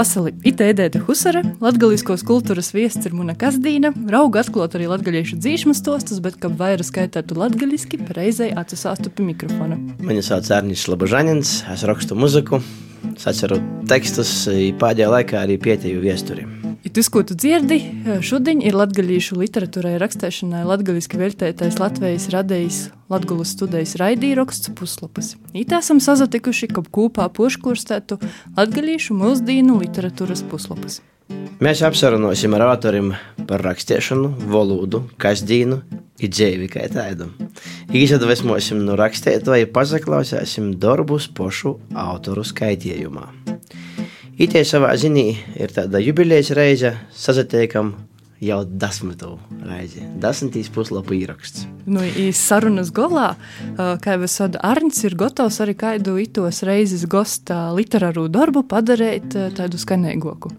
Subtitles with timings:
[0.00, 5.82] Vasali, ite Edēta Husara, latgaliskos kultūras viests ir Muna Kazdīna, rauga atklot arī latgaliešu dzīšmas
[5.82, 9.76] stostus, bet, kad vairāk skaitētu latgaliski, reizei atsasāstu pie mikrofona.
[10.00, 12.62] Mani sauc Arnis Labažanins, es rakstu muziku,
[13.20, 13.60] saceru
[13.92, 14.32] tekstus,
[14.80, 16.48] pēdējā laikā arī pieteju viesturi.
[16.90, 17.76] Tas, ko tu dzirdi,
[18.26, 22.80] šodien ir latgalīšu literatūrai rakstēšanai latgaliski veltētais Latvijas radējs
[23.10, 25.36] Latgulas studijas raidījraksts puslapas.
[25.54, 28.18] It esam sazatikuši, ka kopā poškurstētu
[28.58, 31.00] latgalīšu mūsdīnu literatūras puslapas.
[31.62, 33.12] Mēs apsarunosim ar autorim
[33.46, 37.30] par rakstīšanu, valodu, kasdīnu un dzīvi kā tādu.
[37.96, 43.28] Izadvesmosim no rakstītāja, pazaklausīsim darbus pošu autoru skaitījumā.
[44.40, 45.22] Itie savā ziņā
[45.60, 47.90] ir tāda jubilejas reize, sazatiekam
[48.40, 49.34] jau desmito
[49.68, 50.00] reizi.
[50.22, 51.66] Desmitīs puslapu ieraksts.
[51.84, 52.00] Nu,
[52.32, 53.34] sarunas galā,
[53.76, 59.36] kā jau es saku, Arnēs ir gatavs arī kādu itos reizes gostā literāru darbu padarīt
[59.60, 60.54] tādu skanīgāku.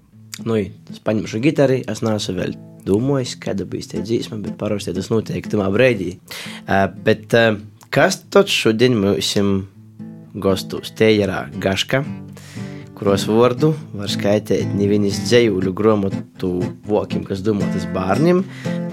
[0.45, 5.09] Nu, es paņemšu gitāru, es neesmu vēl domājis, kāda būs tā dzīsma, bet parasti tas
[5.09, 6.19] notiek tajā brīdī.
[6.67, 7.57] Uh, bet uh,
[7.89, 9.33] kas tad šodien mums
[10.37, 10.93] gastos?
[10.93, 12.05] Te ir Gaška
[13.01, 16.51] kuros vārdu var skaitīt nevis dzējuļu grāmatu
[16.85, 18.43] vokiem, kas domātas bērniem,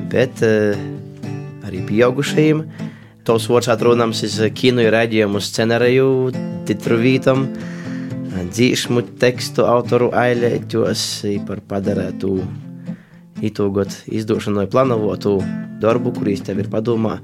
[0.09, 0.79] bet uh,
[1.69, 2.63] arī pieaugušajiem.
[3.29, 4.23] Tos vārds atrodams
[4.57, 6.09] kino raidījumu scenāriju,
[6.65, 7.45] titru vītam,
[8.49, 11.05] dzīšmu tekstu autoru ailēķos
[11.45, 12.33] par padarētu
[13.45, 15.37] itūgot izdošanai planovotu
[15.85, 17.19] darbu, kurīs tev ir padomā.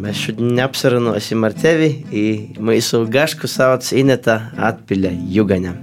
[0.00, 1.90] Mēs šodien apsarunāsim ar tevi.
[2.62, 4.36] Mūsu gašku sauc Ineta
[4.70, 5.74] Atpiļa Jugaņa.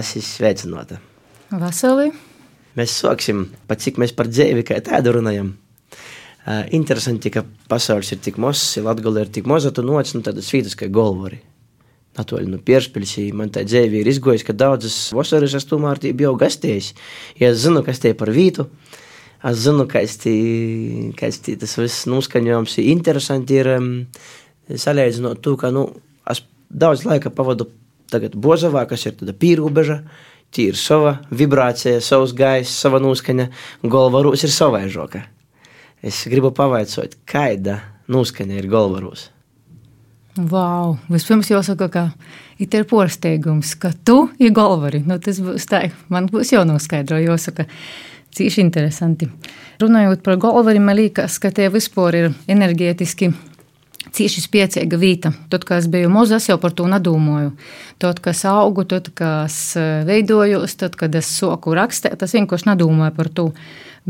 [0.00, 0.98] Esi sveicināta.
[1.50, 2.10] Vasarī.
[2.78, 5.54] Mēs sāksim, pat cik mēs par dzīvi kā tādu runājam.
[6.74, 10.76] Interesanti, ka pasaules ir tik mazs, Latvija ir tik maza, tu nāc no tādas vietas
[10.78, 11.40] kā Golvori.
[12.18, 16.94] Natoļ no Pierspilsī man tā dzīve ir izgojis, ka daudzas vasaras es tomēr biju gastējis.
[17.38, 18.89] Ja es zinu, kas tie par vītu, uh,
[19.40, 23.60] Es zinu, ka tas viss noskaņojums ir interesanti.
[23.62, 23.90] Ir um,
[24.68, 25.86] salīdzinot to, ka nu,
[26.28, 27.70] es daudz laika pavadu
[28.12, 30.02] tagad Bozovā, kas ir tāda pīrūbeža.
[30.50, 33.46] Tī ir sava vibrācija, savs gaiss, sava noskaņa,
[33.84, 35.22] un galvarūs ir savaižoka.
[36.02, 37.78] Es gribu pavaicot, kāda
[38.10, 39.28] noskaņa ir galvarūs.
[40.50, 40.96] Wow!
[41.10, 42.04] Vispirms jāsaka, ka
[42.60, 45.02] it ir porsteigums, ka tu ir galvari.
[45.06, 47.66] Nu, tas būs tā, man būs jānoskaidro, jāsaka.
[48.36, 49.26] Cīši interesanti.
[49.82, 53.32] Runājot par Golvari, man liekas, ka tie vispār ir enerģētiski
[54.14, 55.32] cīši spēcīga vieta.
[55.52, 57.52] Tad, kad es biju maza, es jau par to nedomāju.
[58.00, 59.58] Tad, kad es augu, tad, kad es
[60.08, 63.48] veidojos, tad, kad es soku rakstīt, es vienkārši nedomāju par to.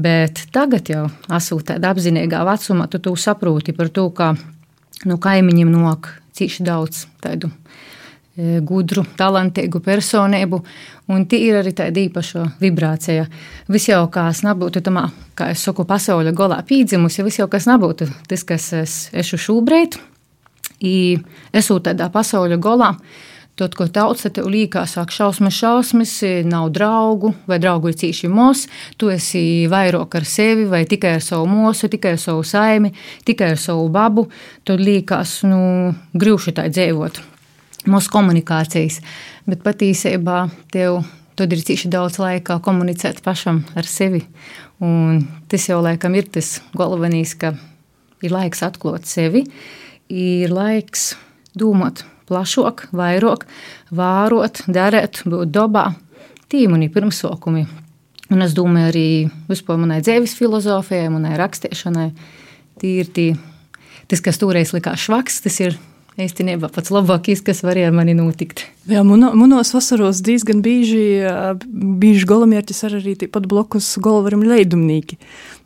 [0.01, 5.21] Bet tagad jau esmu tādā apzinīgā vecumā, tu to saproti par to, ka no nu,
[5.21, 7.51] kaimiņiem nāk cīši daudz tādu
[8.37, 10.61] gudru, talantīgu personību,
[11.11, 13.27] un tie ir arī tāda īpaša vibrācija.
[13.69, 15.09] Viss jau kas nebūtu tamā,
[15.39, 19.99] kā es saku, pasaules golā pīdzimusi, viss jau kas nebūtu tas, kas es esmu šobrīd,
[20.81, 22.95] esmu tādā pasaules golā.
[23.61, 26.13] Tad, ko tauta tev liekas, sāk šausmas, šausmas,
[26.49, 31.27] nav draugu, vai draugu ir cīši mūsu, tu esi vairāk ar sevi, vai tikai ar
[31.27, 32.95] savu mūsu, tikai ar savu saimi,
[33.29, 34.31] tikai ar savu babu,
[34.65, 35.61] tad liekas, nu,
[36.17, 37.21] grūti tā dzīvot
[37.89, 39.01] mūsu komunikācijas.
[39.49, 40.43] Bet patiesībā
[40.73, 41.03] tev
[41.39, 44.25] tad ir cīši daudz laika komunicēt pašam ar sevi.
[44.85, 47.55] Un tas jau laikam ir tas galvenais, ka
[48.25, 49.45] ir laiks atklāt sevi,
[50.09, 51.15] ir laiks
[51.57, 53.47] domāt plašāk, vairāk,
[53.97, 55.91] vārot, darīt, būt dabā.
[56.51, 57.61] Mani pirmsākumi.
[58.35, 59.09] Un es domāju, arī
[59.47, 62.09] vispār manai dzīves filozofijai, manai rakstīšanai.
[62.83, 63.29] Tie ir tie,
[64.11, 65.79] tas, kas toreiz likās švaks, tas ir
[66.25, 68.65] īstenībā pats labākais, kas varēja mani notikt.
[68.91, 71.23] Jā, manos vasaros diezgan bieži,
[71.67, 75.19] bieži golamērķis ar arī pat blokus golvaram leidumnīki.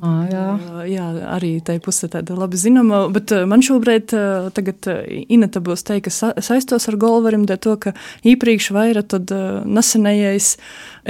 [0.04, 0.44] À, jā.
[0.90, 1.06] jā,
[1.36, 4.12] arī tai puse tāda labi zinama, bet man šobrīd
[4.56, 4.88] tagad
[5.32, 7.94] Inata būs teikt, ka saistos ar golvarim, dēļ to, ka
[8.26, 9.30] īpriekš vaira tad
[9.64, 10.54] nesenējais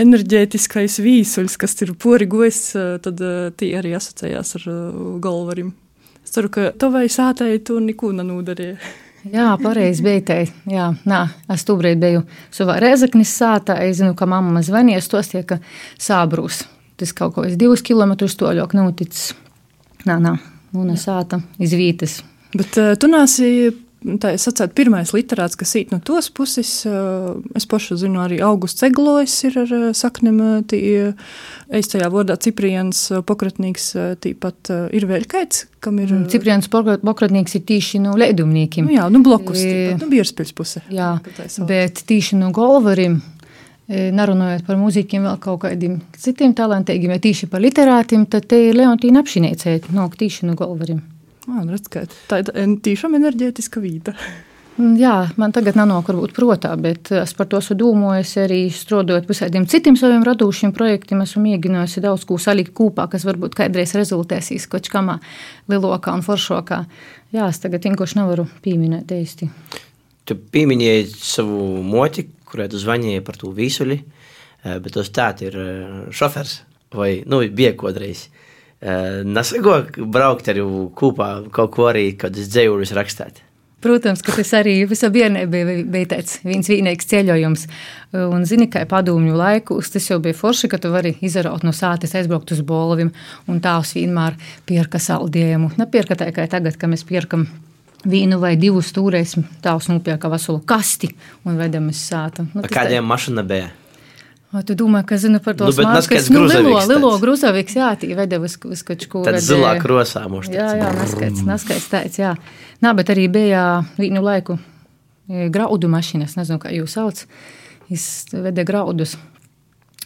[0.05, 2.67] enerģētiskais vīsuļs, kas ir pori gojis,
[3.07, 3.25] tad
[3.59, 4.69] tī arī asociējās ar
[5.25, 5.75] golvarim.
[6.25, 8.79] Es ceru, ka tavai sātai tu neko nenūdarīji.
[9.33, 10.43] Jā, pareizi bija.
[10.69, 11.21] Jā, nā,
[11.53, 13.79] es tobrīd biju savā Rezeknis sātā.
[13.85, 15.61] Es zinu, ka mamma zvanīja, tos tie, ka
[16.01, 16.65] sābrūs.
[17.01, 19.33] Tas kaut ko es divus kilometrus toļok noticis.
[20.05, 20.37] Nā, nā,
[20.77, 22.19] un es sāta iz vītas.
[22.55, 23.73] Bet uh, tu nāsi
[24.21, 26.71] tā sacēt, pirmais literāts, kas īt no tos puses.
[27.57, 30.41] Es pašu zinu, arī Augusts Eglojs ir ar saknēm.
[31.75, 33.91] Es tajā vārdā Cipriens Pokratnīgs
[34.25, 36.13] tīpat ir vēl kaits, kam ir.
[36.13, 38.89] Mm, Cipriens Pokratnīgs ir tīši no leidumniekiem.
[38.89, 40.85] Nu jā, nu blokus, tīpat, nu Bierspils puse.
[40.93, 41.15] Jā,
[41.69, 43.23] bet tīši no golvarim
[43.89, 48.79] nerunājot par mūziķiem, vēl kaut kādiem citiem talantīgiem, ja tīši par literātiem, tad te ir
[48.79, 51.03] Leontīna apšinīcē, no tīši no golvarim.
[51.51, 54.15] Man redz, ka tā ir tiešām enerģētiska vīda.
[54.75, 59.29] Mm, jā, man tagad nenāk varbūt protā, bet es par to esmu domājis arī strādājot
[59.31, 61.21] visādiem citiem saviem radošiem projektiem.
[61.23, 65.21] Esmu mēģinājusi daudz ko salikt kopā, kas varbūt kādreiz rezultēsīs kaut kādā
[65.71, 66.81] lielākā un foršākā.
[67.37, 69.51] Jā, es tagad vienkārši nevaru pieminēt īsti.
[70.25, 75.61] Tu pieminēji savu moti, kurai tu zvanīji par to vīsuļi, eh, bet tas tā ir
[75.61, 76.63] eh, šofers
[76.95, 78.27] vai nu, bija kodreiz.
[78.27, 78.44] Eh,
[79.25, 83.41] Nesago braukt ar jū kopā kaut ko arī, kad es dzējuļus rakstāt.
[83.85, 87.67] Protams, ka tas arī visā bērnībā bija, bija tāds viens vienīgs ceļojums.
[88.17, 92.15] Un, zini, kā padomju laikos, tas jau bija forši, ka tu vari izraut no sātes,
[92.17, 93.13] aizbraukt uz bolvim,
[93.45, 95.75] un tās vienmēr pierka saldējumu.
[95.81, 97.45] Nepierka tā kā tagad, kad mēs pierkam
[98.09, 101.13] vienu vai divus stūrēs, tās nopirka veselu kasti
[101.45, 102.49] un vedam uz sāta.
[102.55, 103.69] Nu, Kādiem mašīna bija?
[104.55, 106.29] Vai tu domā, ka zinu par to nu, smārkas?
[106.31, 109.25] Nu, lilo, lilo gruzaviks, jā, tī vede uz, uz kačku.
[109.27, 110.47] Tad zilā krosā mums.
[110.53, 112.37] Jā, jā, neskaits, neskaits tāds, jā.
[112.85, 113.65] Nā, bet arī bija
[113.99, 117.25] vienu laiku e, graudu mašīnas, nezinu, kā jūs sauc.
[117.91, 119.17] Es vede graudus.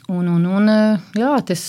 [0.09, 0.79] Un, un, un e,
[1.21, 1.67] jā, tas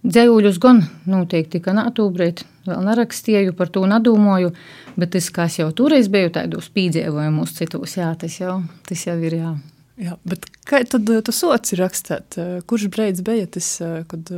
[0.00, 4.54] dzējuļus gan noteikti, ka nātūbrēt vēl nerakstīju, par to nedomāju,
[4.96, 9.36] bet es kā jau toreiz biju tādos pīdzēvojumos citos, jā, tas jau, tas jau ir,
[9.42, 9.52] jā.
[10.00, 12.38] Jā, bet kā tad eh, tu soci rakstāt?
[12.40, 14.30] Eh, kurš brīdis bija tas, eh, kad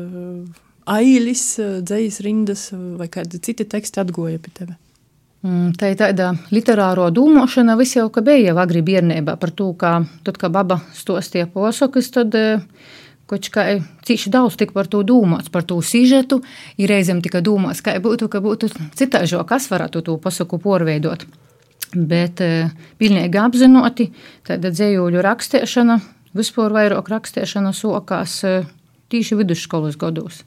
[0.90, 4.74] ailis, dzējas rindas vai kādi citi teksti atgoja pie tevi?
[5.46, 10.38] Mm, tā ir tāda literāro domāšana, viss jau bija agri bērnībā par to, kā tad,
[10.38, 12.34] kad baba stostīja posakas, tad
[13.32, 13.62] Kaut kā
[14.04, 16.42] cīši daudz tika par to domāts, par to sižetu,
[16.76, 18.68] ir reizēm tikai domāts, kā būtu, ka būtu
[18.98, 21.24] citāžo, kas varētu to pasaku porveidot.
[21.92, 24.08] Bet e, pilnīgi apzinoti,
[24.48, 25.98] tāda dzējuļu rakstēšana,
[26.38, 28.54] vispār vairāk rakstēšana sokās e,
[29.12, 30.42] tīši vidusskolas gados.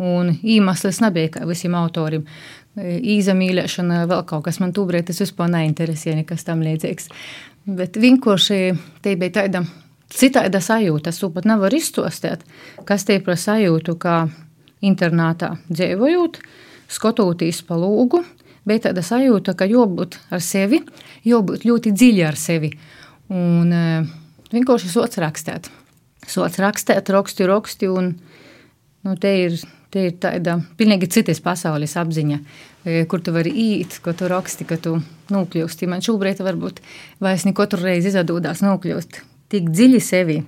[0.00, 2.24] Un iemesls nebija kā visiem autoriem.
[2.80, 7.10] Īzamīļošana, vēl kaut kas man tūbrēt, tas vispār neinteresē, nekas tam līdzīgs.
[7.68, 8.60] Bet vienkārši
[9.04, 9.64] te bija tāda
[10.14, 11.12] citāda sajūta.
[11.12, 12.46] Es to pat nevaru izstāstīt,
[12.88, 14.22] kas tie par sajūtu, kā
[14.86, 16.40] internātā dzīvojot,
[16.90, 18.22] skatoties pa lūgu.
[18.68, 20.82] Bet tāda sajūta, ka jābūt ar sevi,
[21.26, 22.72] jābūt ļoti dziļi ar sevi.
[23.32, 24.10] Un uh,
[24.52, 25.70] vienkārši sots rakstīt.
[26.28, 27.88] Sots rakstīt, raksti, raksti.
[27.88, 28.12] Un,
[29.06, 29.56] nu, te ir,
[29.90, 32.38] te ir tāda pilnīgi citas pasaules apziņa,
[32.84, 34.98] e, kur tu vari iet, ko tu raksti, ka tu
[35.32, 35.88] nokļūsti.
[35.90, 36.84] Man šobrīd varbūt
[37.24, 40.38] vairs ne katru reizi izdodas nokļūst tik dziļi sevi.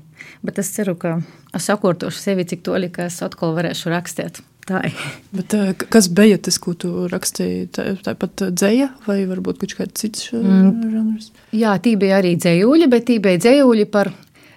[0.47, 1.19] Bet es ceru, ka
[1.55, 4.43] es sakārtošu sevi tik toļi, ka es atkal varēšu rakstīt.
[4.63, 4.99] Tā ir.
[5.35, 7.71] Bet, eh, kas bija tas, ko tu rakstīji?
[8.07, 10.91] Tāpat tā dzēja, vai varbūt kaut kāds cits eh, mm.
[10.93, 11.33] žanrs?
[11.51, 14.13] Jā, tī bija arī dzējuļi, bet tī bija dzējuļi par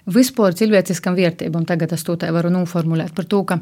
[0.06, 1.64] vispār cilvēciskam vērtībam.
[1.66, 3.58] Tagad es to tā varu noformulēt par to, ka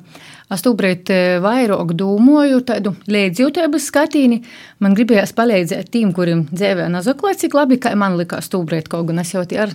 [0.52, 4.42] es tūbrīt e, vairāk domāju tādu līdzjūtības skatīni.
[4.84, 9.22] Man gribējās palīdzēt tiem, kuriem dzīvē nazaklāt, cik labi, kā man likās tūbrīt, kaut gan
[9.24, 9.72] es jau tie ar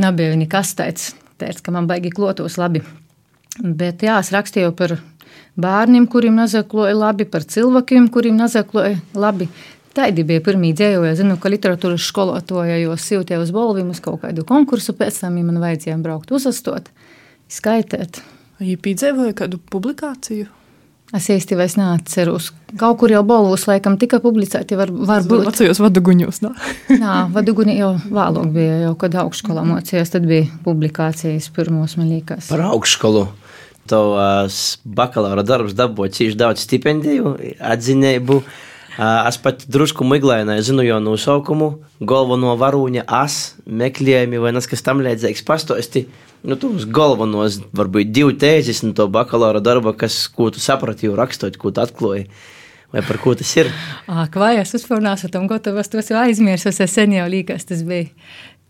[0.00, 2.80] nebija nekas tāds, tāds, ka man baigi klotos labi.
[3.60, 4.96] Bet jā, es rakstīju par
[5.60, 9.48] bērniem, kuriem nazakloja labi, par cilvēkiem, kuriem nazakloja labi.
[9.96, 11.12] Tādi bija pirmie dzējoļi.
[11.14, 15.38] Es zinu, ka literatūras skolotāja jau siltie uz balviem uz kaut kādu konkursu, pēc tam
[15.40, 16.90] ja man vajadzēja braukt uzastot,
[17.48, 18.20] skaitēt.
[18.60, 20.50] Ja piedzīvoja kādu publikāciju?
[21.14, 22.50] Es īsti vairs neatceros.
[22.80, 25.44] Kaut kur jau balvos laikam tika publicēti, var, varbūt.
[25.46, 26.50] Vecajos vaduguņos, nā?
[27.02, 32.50] Nā, vaduguņi jau vēlāk bija, jau kad augšskolā mocījās, tad bija publikācijas pirmos, man liekas.
[32.50, 33.28] Par augšskolu.
[33.90, 38.40] Tavs bakalaura darbs dabūja cīši daudz stipendiju, atzinību.
[38.96, 41.68] Es pat drusku miglēnāju, zinu jau nosaukumu,
[42.00, 46.06] galveno varūņa as, meklējumi vai kas tam līdzīgs pastosti.
[46.46, 51.16] Nu, tos galvenos, varbūt divi tēzes no to bakalaura darba, kas, ko tu saprati, jau
[51.18, 52.28] rakstot, ko tu atklāji.
[52.94, 53.68] Vai par ko tas ir?
[54.22, 58.08] Ak, vai es neesmu tam gatavs, tos jau aizmirsu, es sen jau līkas, tas bija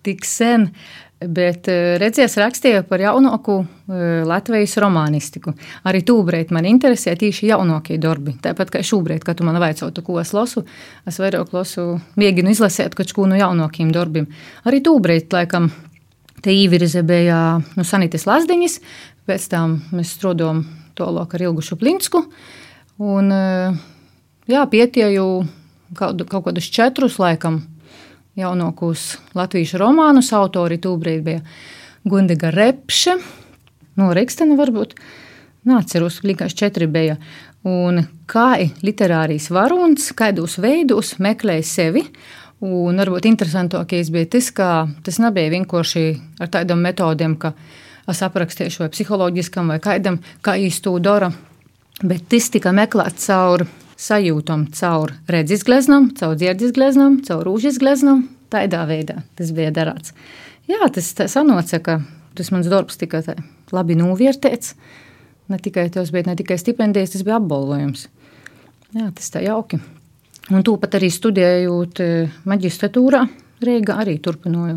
[0.07, 0.71] tik sen.
[0.71, 5.55] Uh, Bet eh, redzies, rakstīju par jaunāku eh, Latvijas romānistiku.
[5.89, 8.35] Arī tūbrīt man interesē tieši jaunākie darbi.
[8.45, 10.67] Tāpat kā šobrīd, kad tu man vajadzētu, ko es lasu,
[11.09, 14.29] es vairāk lasu, mēģinu izlasīt kaut ko no jaunākiem darbiem.
[14.69, 15.71] Arī tūbrīt, laikam,
[16.45, 18.77] te īvirze bija nu, Sanitas Lazdiņas,
[19.25, 20.67] pēc tam mēs strādājam
[21.01, 22.27] tālāk ar Ilgušu Plinsku.
[23.01, 23.81] Un, eh,
[24.53, 25.25] jā, pietieju
[25.97, 27.63] kaut, kaut kādus četrus laikam
[28.37, 30.33] jaunākos latviešu romānus.
[30.37, 31.43] Autori tūbrīd bija
[32.07, 33.17] Gundiga Repše,
[33.99, 34.97] no Rikstena varbūt.
[35.67, 37.17] Nāceros, likās četri bija.
[37.67, 38.53] Un kā
[38.87, 42.05] literārijas varonis, kādos veidos meklēja sevi.
[42.63, 44.69] Un varbūt interesantākais bija tas, ka
[45.05, 46.05] tas nebija vienkārši
[46.41, 47.53] ar tādām metodēm, ka
[48.09, 51.33] es aprakstīšu vai psiholoģiskam vai kādam, kā īstu dara,
[52.07, 53.67] bet tas tika meklēts caur
[54.01, 58.27] sajūtam, caur redzes gleznam, caur dzirdes gleznam, caur rūžas gleznam.
[58.53, 60.15] Tādā veidā tas bija darāts.
[60.71, 61.99] Jā, tas sanoca, ka
[62.39, 63.23] tas mans darbs tika
[63.75, 64.75] labi novērtēts.
[65.51, 68.09] Ne tikai tas bija ne tikai stipendijas, tas bija apbalvojums.
[68.97, 69.81] Jā, tas tā jauki.
[70.55, 72.11] Un tāpat arī studējot e,
[72.47, 73.25] maģistratūrā,
[73.67, 74.77] Rīgā arī turpināju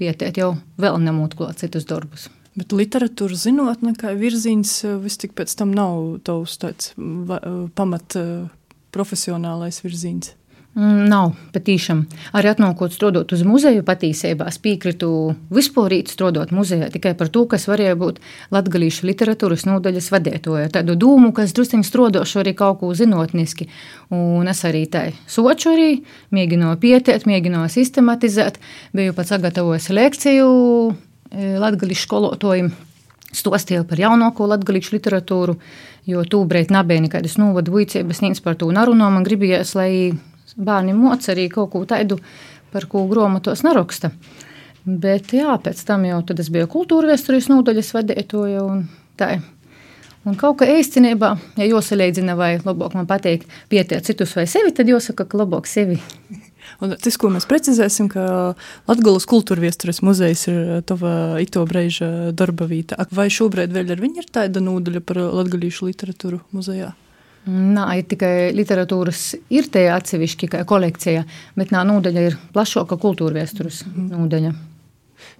[0.00, 2.28] pieteikt jau vēl nemūt klāt citus darbus.
[2.58, 8.18] Bet literatūras zinātnē, kā virziens, e, vis tik pēc tam nav tavs tāds e, pamat
[8.92, 10.34] profesionālais virziens.
[10.72, 11.98] Mm, nav patīšām.
[12.32, 15.10] Arī atnākot strādāt uz muzeju, patiesībā es piekrītu
[15.52, 18.22] vispār strādāt muzejā tikai par to, kas varēja būt
[18.56, 20.72] latgalīšu literatūras nodaļas vadītāja.
[20.72, 23.68] Tādu dūmu, kas drusciņi strādāšu arī kaut ko zinātniski.
[24.16, 25.92] Un es arī tai soču arī,
[26.32, 28.56] mēģināju pieteikt, mēģināju sistematizēt,
[28.96, 30.52] biju pat sagatavojis lekciju
[31.32, 32.72] e, latgalīšu skolotājiem.
[33.32, 35.56] Stostīju par jaunāko latviešu literatūru,
[36.04, 39.08] jo tūbrīd nebija nekādas novadu vicības, nīc par to narunā.
[39.08, 39.92] Man gribējās, lai
[40.56, 42.18] bērni moc arī kaut ko tādu,
[42.72, 44.12] par ko grāmatos neraksta.
[44.84, 48.64] Bet jā, pēc tam jau es biju kultūra vēstures nodaļas vadītāja.
[48.66, 48.86] Un,
[49.16, 49.36] tā.
[50.26, 54.90] un kaut kā īstenībā, ja jāsalīdzina, vai labāk man pateikt, pietiek citus vai sevi, tad
[54.90, 56.00] jāsaka, ka labāk sevi.
[56.82, 58.22] Un tas, ko mēs precizēsim, ka
[58.90, 60.56] Latvijas kultūra vēstures muzejs ir
[60.88, 62.98] tava ito brīža darba vieta.
[63.14, 66.90] Vai šobrīd vēl ar viņu ir tāda nodaļa par latviešu literatūru muzejā?
[67.46, 71.24] Nā, ir tikai literatūras, ir tie atsevišķi kolekcija,
[71.58, 74.52] bet nā, nodaļa ir plašāka kultūra vēstures nodaļa.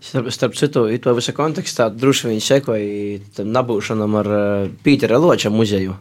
[0.03, 4.33] Starp, starp citu, to visā kontekstā droši vien sekoja tam nabūšanam ar
[4.83, 5.95] Pītera Loča muzeju.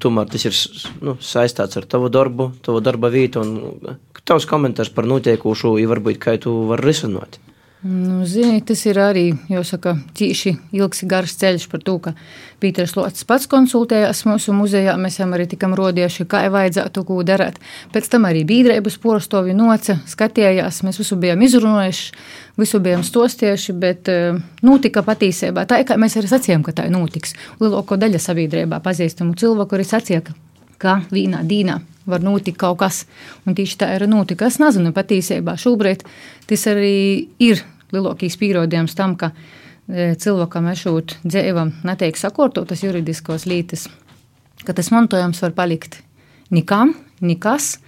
[0.00, 0.56] Tomēr tas ir
[1.04, 3.44] nu, saistīts ar tavu darbu, tavu darba vietu.
[4.24, 7.40] Tavs komentārs par notiekošo, ja varbūt kā tu vari risināt.
[7.82, 12.10] Nu, zini, tas ir arī jāsaka, tīši ilgs, garš ceļš par to, ka
[12.60, 14.98] Pīters Lots pats konsultējās mūsu muzejā.
[15.00, 17.56] Mēs jau arī tikam rodieši, kā vajadzētu ko darīt.
[17.94, 22.12] Pēc tam arī biedrības porostovi noca, skatījās, mēs visu bijām izrunājuši,
[22.60, 27.32] visu bijām stostieši, bet eh, notika patiesībā tā, kā mēs arī sacījām, ka tā notiks.
[27.64, 30.26] Lielāko daļa sabiedrībā pazīstamu cilvēku arī sacīja,
[30.76, 31.80] ka vienā dīnā
[32.10, 33.04] var notikt kaut kas.
[33.46, 34.48] Un tieši tā ir notika.
[34.50, 35.56] Es nezinu patiesībā.
[35.60, 36.04] Šobrīd
[36.50, 37.64] tas arī ir
[37.94, 43.88] lielākais pierādījums tam, ka e, cilvēkam esot dzīvam netiek sakārtotas juridiskos lītas,
[44.64, 46.02] ka tas mantojums var palikt
[46.54, 47.78] nikam, nekas.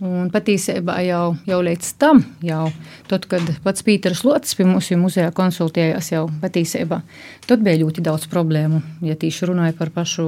[0.00, 2.70] Un patiesībā jau, jau līdz tam, jau
[3.10, 7.02] tad, kad pats Pīters Lotis pie mūsu muzejā konsultējās, jau patiesībā
[7.44, 8.80] tad bija ļoti daudz problēmu.
[9.04, 10.24] Ja tīši runāja par pašu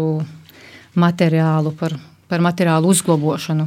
[1.01, 1.97] materiālu, par
[2.31, 3.67] par materiālu uzglabošanu.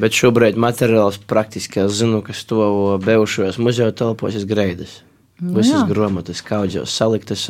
[0.00, 2.66] Bet šobrīd materiāls praktiski es zinu, kas to
[3.04, 5.00] bijušajos muzeja telpos ir greidas.
[5.40, 5.86] Nu, Visas jā.
[5.88, 7.48] grāmatas, kaudzes saliktas,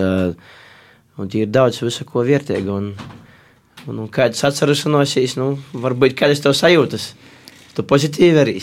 [1.20, 2.78] un ir daudz visu, ko vērtīgu.
[2.78, 2.94] Un,
[3.84, 7.10] un, un kādas atceras nosīs, nu, varbūt kādas tev sajūtas,
[7.76, 8.56] tu pozitīvi arī.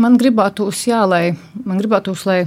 [0.00, 1.34] Man gribētos, jā, lai,
[1.66, 2.46] man gribētos, lai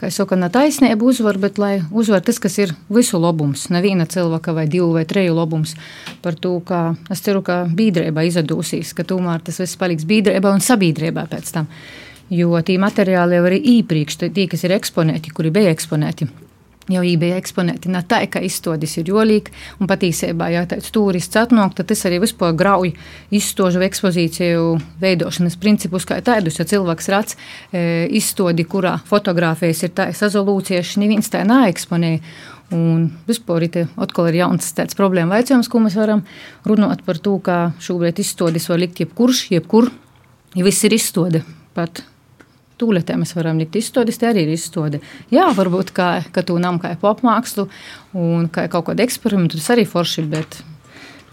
[0.00, 4.08] kā jau saka, ne taisnība uzvar, bet lai uzvar tas, kas ir visu labums, neviena
[4.08, 5.76] cilvēka vai divu vai treju labums.
[6.24, 10.64] Par to, ka es ceru, ka biedrība izdosies, ka tomēr tas viss paliks biedrībā un
[10.64, 11.68] sabiedrībā pēc tam.
[12.30, 16.30] Jo tie materiāli jau arī iepriekš, tie, kas ir eksponēti, kuri bija eksponēti
[16.90, 21.74] jau bija eksponēti ne tā, ka izstādes ir jolīgi, un patiesībā, ja tāds turists atnāk,
[21.78, 22.92] tad tas arī vispār grauj
[23.34, 24.64] izstāžu ekspozīciju
[25.02, 27.82] veidošanas principus kā tādus, ja cilvēks redz e,
[28.20, 32.18] izstādi, kurā fotografijas ir tādas rezolūcijas, neviens tā neeksponē.
[32.70, 36.22] Un vispār ir atkal ir jauns tāds problēma veicams, ko mēs varam
[36.62, 39.90] runāt par to, ka šobrīd izstādes var likt jebkurš, jebkur,
[40.54, 41.42] ja viss ir izstāde
[41.74, 42.04] pat
[42.80, 45.02] tūlētē mēs varam likt izstādes, te arī ir izstāde.
[45.32, 47.68] Jā, varbūt kā, ka tu nam kā popmākslu
[48.18, 50.60] un kā kaut kādu eksperimentu, tas arī forši, bet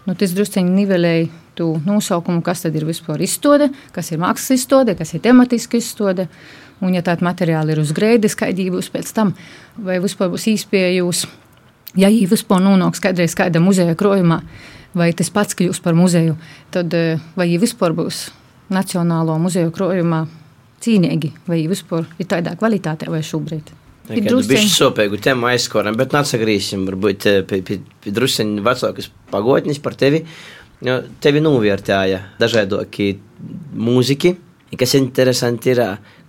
[0.06, 1.28] nu, tas drusceņi nivelēja
[1.58, 6.28] tu nosaukumu, kas tad ir vispār izstāde, kas ir mākslas izstāde, kas ir tematiska izstāde.
[6.78, 9.32] Un, ja tāda materiāla ir uz grēdas, kāda būs pēc tam,
[9.82, 11.24] vai vispār būs īspējjūs,
[11.98, 14.44] ja viņi vispār nonāks kādreiz kādā muzeja krojumā,
[14.94, 16.36] vai tas pats kļūs par muzeju,
[16.70, 18.28] tad eh, vai viņi vispār būs
[18.68, 20.26] Nacionālo muzeju krojumā
[20.84, 23.74] cīnīgi, vai vispār ir tādā kvalitātē vai šobrīd.
[24.08, 27.74] Druskuļi sopēgu tēmu aizskoram, bet atsagrīsim varbūt eh,
[28.06, 30.22] druskuļi vecākas pagotnes par tevi.
[30.84, 33.16] Jo tevi novērtēja dažādokie
[33.74, 34.36] mūziki,
[34.78, 35.82] kas interesanti ir,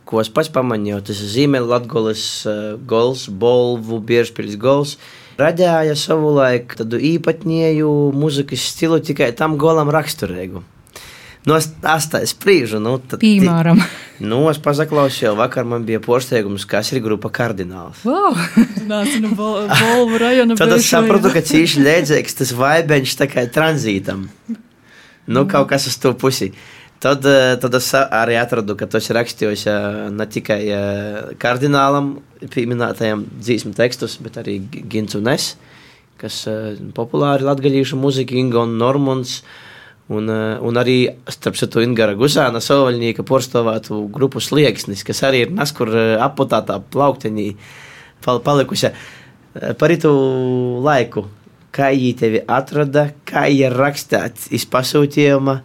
[0.09, 4.95] ko es pats pamanīju, tas ir Zīmēla Latgolas uh, gols, Bolvu, Biežpils gols.
[5.39, 10.65] Radīja savu laiku tādu īpatņēju mūzikas stilu tikai tam golam raksturīgu.
[11.47, 11.95] Nu, es tā
[12.27, 12.81] spriežu.
[12.83, 13.79] Nu, tad, Piemēram.
[14.19, 18.01] Nu, es pazaklausīju, vakar man bija pārsteigums, kas ir grupa kardināls.
[18.03, 18.35] Wow.
[18.89, 20.57] Nāca no Bolvu rajona.
[20.59, 24.27] Tad es sapratu, ka cīši līdzīgs tas vaibeņš tā kā tranzītam.
[25.29, 26.51] Nu, kaut kas uz to pusi.
[26.99, 32.17] Tad, eh, tad es arī atradu, ka tas ir rakstījis eh, ne tikai eh, kardinālam
[32.51, 34.57] pieminētajam dzīsmu tekstus, bet arī
[34.91, 35.53] Gins un Es,
[36.19, 36.41] kas
[36.97, 39.37] populāri latgaļīšu muzika, Inga un Normons.
[40.09, 45.91] Un, un arī starp citu Ingūna Gusāna Sovaļnieka porstāvētu grupu slieksnis, kas arī ir naskur
[46.17, 47.51] apotātā plauktenī
[48.25, 48.89] palikusi
[49.77, 50.09] par itu
[50.81, 51.27] laiku.
[51.69, 55.59] Kā viņi tevi atrada, kā viņi rakstīja izpasūtījuma,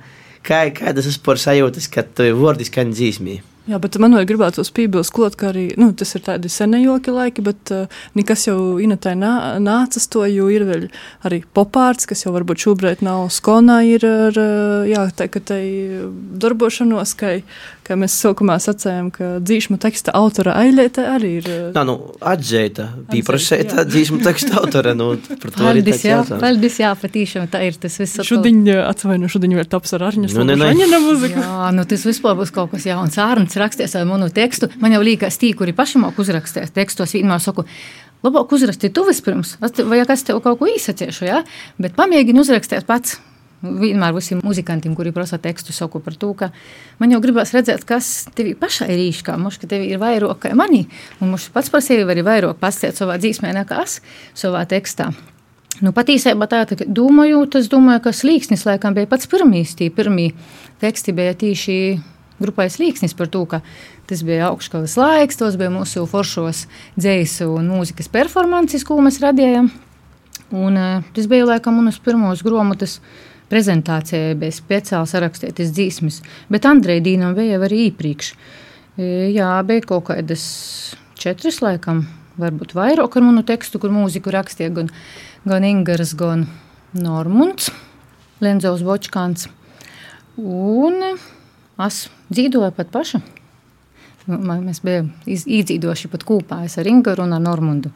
[0.45, 3.41] kā, kādas vispār sajūtas, kad tu vārdi skan dzīsmī.
[3.64, 7.44] Jā, bet man vēl gribētu piebilst, klot, ka arī nu, tas ir tādi senejoki laiki,
[7.47, 9.30] bet uh, nekas jau inatai nā,
[9.64, 10.85] nācas to, jo ir vēl
[11.25, 14.40] arī popārts, kas jau varbūt šobrīd nav skonā, ir ar,
[14.85, 15.62] jā, tā, ka tai
[16.44, 17.38] darbošanos, ka,
[17.85, 21.49] ka mēs sākumā sacējām, ka dzīšmu teksta autora ailēta arī ir.
[21.75, 21.97] Nā, nu,
[22.33, 25.11] atzīta, pieprasēta dzīšmu teksta autora, nu,
[25.43, 26.43] par to arī tāds jautājums.
[26.45, 28.23] Paldies, jā, patīšām, tā ir tas viss.
[28.29, 31.03] Šudiņ, atvainu, šudiņ vēl taps ar Arņas, nu, ne, ne.
[31.05, 31.43] Muziku.
[31.43, 33.19] Jā, nu, tas vispār būs kaut kas jauns.
[33.21, 34.71] Ārns rakstīs ar manu tekstu.
[34.83, 37.67] Man jau liekas, tī, kuri paši māk uzrakstīt tekstos, vienmēr saku,
[38.25, 41.45] labāk uzrakstīt tu vispirms, vai kas tev kaut ko īsaciešu, ja?
[41.79, 43.19] bet pamēģini uzrakstīt pats.
[43.64, 46.50] Vienmēr visiem muzikantiem, kuri prasa tekstu, saku par to, ka
[47.00, 49.38] man jau gribās redzēt, kas tev pašai ir īškā.
[49.40, 50.85] Mums, ka tev ir vairāk kā manī,
[51.21, 54.00] un mums pats par sevi var vairāk pastāstīt savā dzīsmē nekā es
[54.37, 55.11] savā tekstā.
[55.83, 60.30] Nu, patiesībā tā, ka domājot, es domāju, ka slīksnis laikam bija pats pirmīs, tie pirmie
[60.83, 61.78] teksti bija tieši
[62.38, 63.61] grupai slīksnis par to, ka
[64.09, 66.66] tas bija augšskalas laiks, tos bija mūsu foršos
[66.99, 69.73] dzējas un mūzikas performances, ko mēs radījām.
[70.54, 73.00] Un, uh, tas bija laikam manas pirmos grāmatas
[73.52, 76.21] prezentācijai, bija speciāli sarakstītas dzīsmes,
[76.52, 78.33] bet Andrei Dīnam bija arī iepriekš.
[78.97, 80.45] E, jā, bija kaut kādas
[81.21, 82.04] četras laikam,
[82.41, 84.91] varbūt vairāk ar manu tekstu, kur mūziku rakstīja gan,
[85.47, 86.47] gan Ingars, gan
[86.97, 87.71] Normunds,
[88.45, 89.49] Lenzovs Bočkāns.
[90.41, 92.04] Un es
[92.35, 93.23] dzīvoju pat paša.
[94.25, 97.93] Mēs bijām izdzīvojuši pat kopā ar Ingūru un ar Normundu.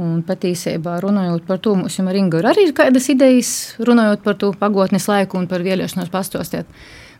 [0.00, 3.50] Un patiesībā runājot par to, mums ar Ingūru arī ir kādas idejas,
[3.84, 6.70] runājot par to pagotnes laiku un par vēlēšanos pastostēt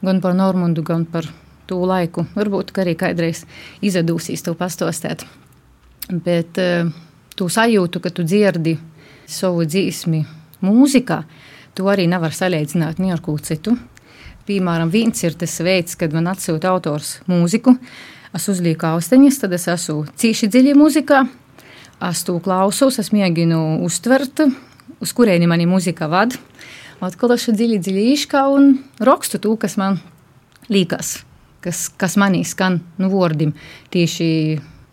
[0.02, 1.28] gan par Normundu, gan par
[1.68, 2.24] to laiku.
[2.34, 3.44] Varbūt arī kādreiz
[3.84, 5.26] izdosies to pastostēt.
[6.10, 6.90] Bet uh,
[7.36, 8.76] tu sajūtu, ka tu dzirdi
[9.30, 10.24] savu dzīsmi
[10.64, 11.20] mūzikā,
[11.76, 13.76] tu arī nevar salīdzināt ar ko citu.
[14.48, 17.76] Piemēram, viens ir tas veids, kad man atsūta autors mūziku.
[18.34, 21.22] Es uzlieku austiņas, tad es esmu cīši dziļi mūzikā.
[22.00, 24.40] Es to klausos, es mēģinu uztvert,
[25.04, 26.38] uz kurieni mani mūzika vada.
[27.04, 28.70] Atkal es dziļi, dziļi īškā un
[29.04, 29.98] rakstu to, kas man
[30.72, 31.18] liekas,
[31.64, 33.52] kas, kas manī skan nu, vārdiem
[33.92, 34.28] tieši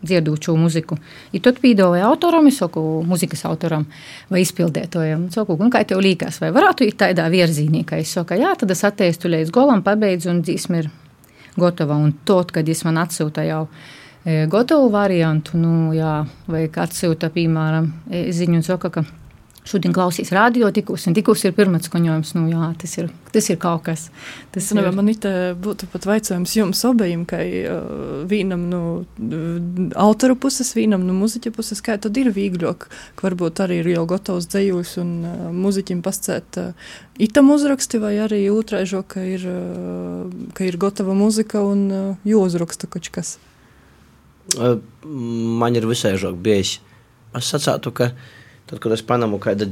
[0.03, 0.97] dziedot šo muziku.
[1.31, 3.87] Ja tad pīdolēju autoram, es saku muzikas autoram
[4.31, 8.37] vai izpildētojam, saku, un kā tev liekas, vai varētu iet tādā virzienī, ka es saku,
[8.39, 10.91] jā, tad es attiestu līdz golam, pabeidzu un dzīsmi ir
[11.57, 11.97] gatava.
[11.97, 13.65] Un tot, kad es man atsūta jau
[14.27, 16.19] e, gatavu variantu, nu, jā,
[16.51, 19.07] vai atsūta, piemēram, e, ziņu un saka, ka
[19.67, 22.33] Šodien klausīs radio, tikus, un tikus ir pirmais skaņojums.
[22.37, 24.05] Nu, jā, tas, ir, tas ir kaut kas.
[24.55, 24.93] Tas nu, ir.
[24.95, 25.27] Man it
[25.63, 29.57] būtu pat vaicājums jums abiem, ka uh, vienam no uh,
[29.99, 32.87] autoru puses, vienam no muziķa puses, kā tad ir vieglāk,
[33.19, 36.87] ka varbūt arī ir jau gatavs dzējus un uh, muziķim pascēt uh,
[37.19, 42.87] itam uzraksti, vai arī otraižo, ka ir, uh, ka ir gatava muzika un uh, jūzraksta
[42.87, 43.35] kaut kas.
[44.55, 46.77] Man ir visai žāk bijis.
[47.35, 48.11] Es sacātu, ka
[48.67, 49.69] Tad, kad es panamu kādu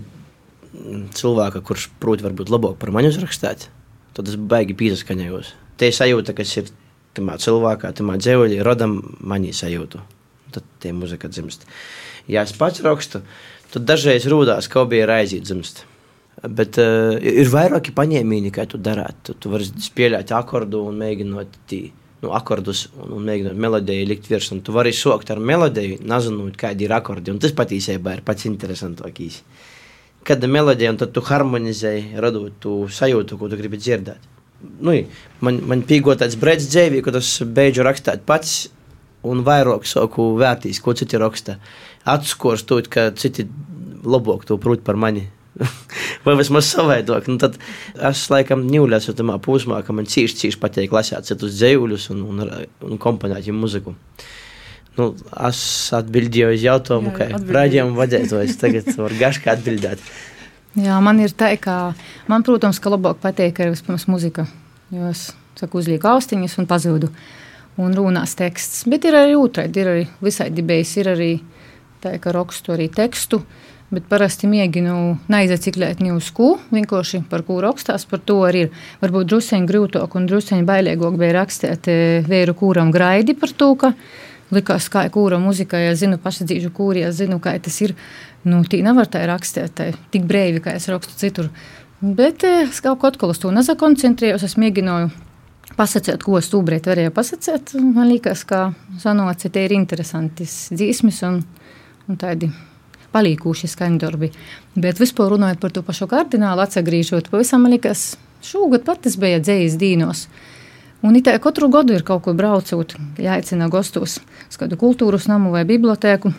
[1.16, 3.68] cilvēku, kurš prot varbūt labāk par mani uzrakstīt,
[4.16, 5.52] tad es baigi pīzaskaņojos.
[5.80, 6.70] Tie sajūta, kas ir
[7.16, 10.00] tamā cilvēkā, tamā dzēvuļī, rodam manī sajūtu.
[10.56, 11.68] Tad tie muzika dzimst.
[12.32, 13.20] Ja es pats rakstu,
[13.74, 15.84] tad dažreiz rūdās, ka bija raizīt dzimst.
[16.40, 19.20] Bet uh, ir vairāki paņēmieni, kā tu darāt.
[19.28, 21.82] Tu, tu vari spēlēt akordu un mēģinot tī,
[22.26, 24.58] nu, akordus un, un mēģinot melodiju likt virsū.
[24.66, 27.34] Tu vari sokt ar melodiju, nezinot, kādi ir akordi.
[27.34, 29.42] Un tas patiesībā ir pats interesantākais.
[30.26, 34.32] Kad ir melodija, un tad tu harmonizēji, radot to sajūtu, ko tu gribi dzirdēt.
[34.82, 34.96] Nu,
[35.46, 38.64] man, man pīgo tāds brīdis dzīvē, kad es beidzu rakstīt pats,
[39.26, 41.60] un vairāk saku vērtīs, ko citi raksta.
[42.10, 43.46] Atskors to, ka citi
[44.06, 45.28] labāk to prot par mani.
[46.26, 47.30] vai vismaz savādāk.
[47.32, 47.58] Nu, tad
[48.12, 52.24] es laikam ņūļos ar tamā posmā, ka man cīši, cīši patīk lasīt citus dzējuļus un,
[52.32, 52.48] un,
[52.90, 53.96] un komponēt muziku.
[54.96, 55.10] Nu,
[55.44, 55.60] es
[55.96, 58.60] atbildēju uz jautājumu, kā raidījuma vadītājs.
[58.62, 60.04] Tagad var gaškā atbildēt.
[60.80, 61.96] Jā, man ir tā, ka
[62.32, 64.48] man, protams, ka labāk patīk arī vispirms muzika.
[64.92, 67.12] Jo es saku, uzlieku austiņas un pazudu.
[67.80, 68.86] Un runās teksts.
[68.88, 71.30] Bet ir arī otrādi, ir arī visai dibējis, ir arī
[72.04, 73.42] tā, ka rakstu arī tekstu.
[73.96, 74.94] Bet parasti mēģinu
[75.32, 78.04] neizciklēt ne uz ko, vienkārši par ko rakstās.
[78.10, 78.74] Par to arī ir.
[79.00, 83.94] Varbūt druskuļi grūtāk un druskuļi bailīgāk bija rakstīt eh, vēru kūram graidi par to, ka
[84.56, 87.96] likās, kā kūra muzikā, ja zinu pašadzīšu kūri, ja zinu, kā tas ir.
[88.46, 91.50] Nu, tī nevar tā rakstīt tā, tik brīvi, kā es rakstu citur.
[92.02, 94.44] Bet eh, es kaut ko atkal uz to nesakoncentrējos.
[94.50, 95.14] Es mēģināju
[95.80, 97.78] pasakāt, ko es tūbrēt varēju pasakāt.
[97.80, 98.68] Man liekas, ka
[99.00, 101.44] sanoci, tie ir interesanti dzīsmis un,
[102.10, 102.52] un tādi
[103.16, 104.32] palīkuši skaņdarbi.
[104.76, 108.14] Bet vispār runājot par to pašu kardinālu, atsagrīžot, pavisam man liekas,
[108.46, 110.28] šogad pat tas bija dzējas dīnos.
[111.06, 114.20] Un it kā katru gadu ir kaut kur braucot, jāicina gastos,
[114.58, 116.34] kādu kultūras namu vai bibliotēku.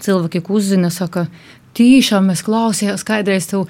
[0.00, 1.26] Cilvēki, kas uzzina, saka,
[1.70, 3.60] Tīšām es klausījos, kādreiz tu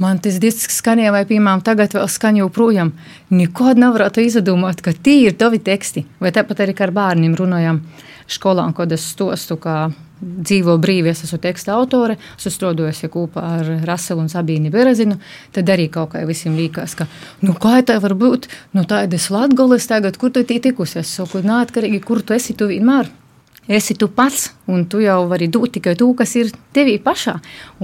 [0.00, 2.94] man tas disks skanēja, vai, piemēram, tagad vēl skan joprojām.
[3.34, 6.06] Nekad nevarētu izdomāt, ka tie ir tavi teksti.
[6.24, 7.82] Vai tāpat arī ar bērniem runājam
[8.30, 13.70] skolā, kad es stostu, kā dzīvo brīvi, es esmu teksta autore, esmu strādājusi kopā ar
[13.88, 15.18] Raselu un Sabīnu Berezinu,
[15.54, 17.08] tad arī kaut kā visiem liekas, ka,
[17.44, 21.42] nu, kā tā var būt, nu, tādas latgoles tagad, kur tu tī tikusi, es saku,
[21.46, 23.10] neatkarīgi, kur tu esi, tu vienmēr.
[23.70, 27.36] Esi tu pats, un tu jau vari dot tikai to, kas ir tevī pašā,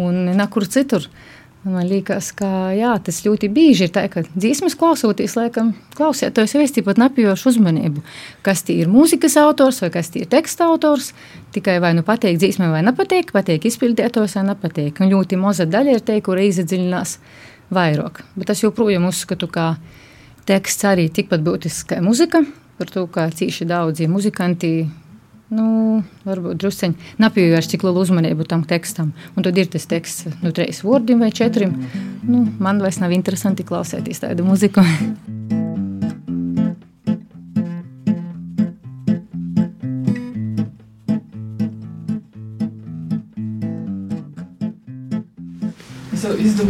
[0.03, 1.07] un nekur citur.
[1.67, 6.61] Man liekas, ka jā, tas ļoti bieži ir tā, ka dziesmas klausoties, laikam, klausēties jau
[6.63, 8.05] es pat nepiejošu uzmanību,
[8.47, 11.11] kas tie ir mūzikas autors vai kas tie ir teksta autors.
[11.57, 15.01] Tikai vai nu patīk dziesmai vai nepatīk, patīk izpildītājs vai nepatīk.
[15.03, 17.17] Un ļoti maza daļa ir te, kur izdziļinās
[17.75, 18.23] vairāk.
[18.39, 19.73] Bet es joprojām uzskatu, ka
[20.47, 22.45] teksts arī tikpat būtisks kā muzika,
[22.79, 24.73] par to, ka cīši daudzi muzikanti
[25.55, 25.67] nu,
[26.27, 29.13] varbūt druskuļi nepievērš tik lielu uzmanību tam tekstam.
[29.37, 31.77] Un tad ir tas teksts, nu, trīs vārdiem vai četriem.
[32.27, 34.87] Nu, man vairs nav interesanti klausīties tādu muziku.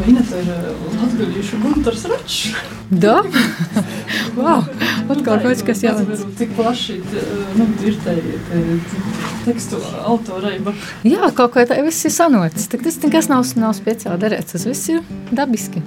[0.06, 0.48] Ineta ir
[0.96, 2.38] latgalīšu Guntars Račs.
[2.90, 3.18] Da?
[4.38, 4.64] wow,
[5.12, 6.24] atkal kaut kas jauns.
[6.38, 7.00] Cik plaši
[7.58, 8.16] nu, ir te,
[8.48, 8.62] te
[9.44, 10.74] tekstu autorība.
[11.06, 12.68] Jā, kaut kā tā viss ir sanots.
[12.72, 15.84] Tas nekas nav, nav speciāli darēts, tas viss ir dabiski.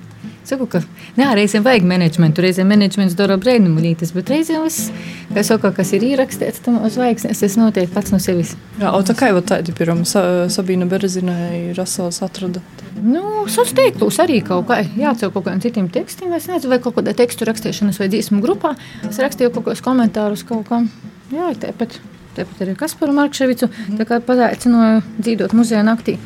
[0.50, 0.80] Saku, ka
[1.14, 4.88] jā, reizēm vajag menedžmentu, reizēm menedžments dara brīnumunītes, bet reizēm viss,
[5.30, 8.56] kas, saka, kas ir ierakstīts, tam uz zvaigznes, tas notiek pats no sevis.
[8.82, 10.02] Jā, o tā kā jau tādi, piemēram,
[10.50, 12.64] Sabīna Berezinai Rasels atrada?
[12.98, 17.14] Nu, sastīklus arī kaut kā, jāatceļ kaut kādiem citiem tekstiem, es nezinu, vai kaut kādā
[17.22, 18.74] tekstu rakstīšanas vai dzīsmu grupā.
[19.06, 20.90] Es rakstīju kaut kādus komentārus kaut kam.
[21.30, 22.00] Jā, tāpat,
[22.40, 23.70] tāpat arī Kasparu Markševicu,
[24.02, 26.18] tā kā pazaicināju dzīvot muzejā naktī.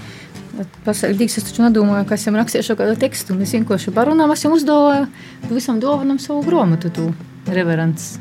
[0.85, 3.33] Pasakīgs, es taču nedomāju, ka esam rakstījuši kādu tekstu.
[3.37, 7.07] Mēs vienkārši parunājām, esam uzdevuši visam dāvanam savu grāmatu, tu
[7.49, 8.19] reverants.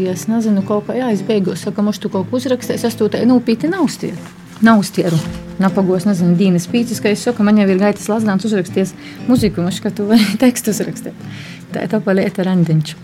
[0.00, 2.98] Ja es nezinu, kaut kā, jā, es beigās saku, ka tu kaut ko uzrakstīsi, es
[2.98, 4.18] to tā nopietni nav uztieru.
[4.62, 5.18] Nav uztieru.
[5.62, 8.96] Napagos, nezinu, Dīnas Pīcis, ka es saku, man jau ir gaitas Lazdāns uzraksties
[9.28, 11.26] muziku, maš, ka tu vari tekstu uzrakstīt.
[11.70, 12.96] Tā ir tā palieta randiņš.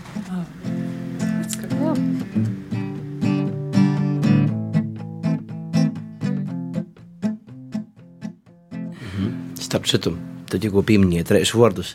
[9.69, 10.15] Starp citu,
[10.49, 11.93] tad jau pieminēja trīs vārdus.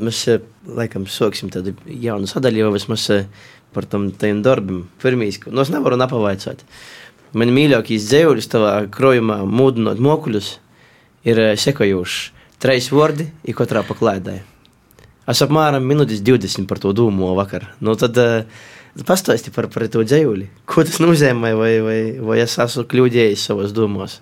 [0.00, 3.26] Mēs eh, laikam sāksim tādu jaunu sadaļu, jau vismaz eh,
[3.74, 4.86] par tam darbam.
[5.02, 6.64] Pirmīs, nu, es nevaru nepavaicāt.
[7.36, 10.54] Man mīļākais dzēvuļus tavā krojumā mūdinot mokuļus
[11.28, 12.22] ir eh, sekojošs.
[12.62, 14.38] Trīs vārdi ir katrā paklēdē.
[15.28, 17.68] Es apmēram minūtes 20 par to domāju vakar.
[17.82, 18.64] Nu, tad uh,
[19.06, 20.48] pastāsti par, par to dzēvuļi.
[20.68, 24.20] Ko tas nozīmē, vai, vai, vai es esmu kļūdījis savos domās?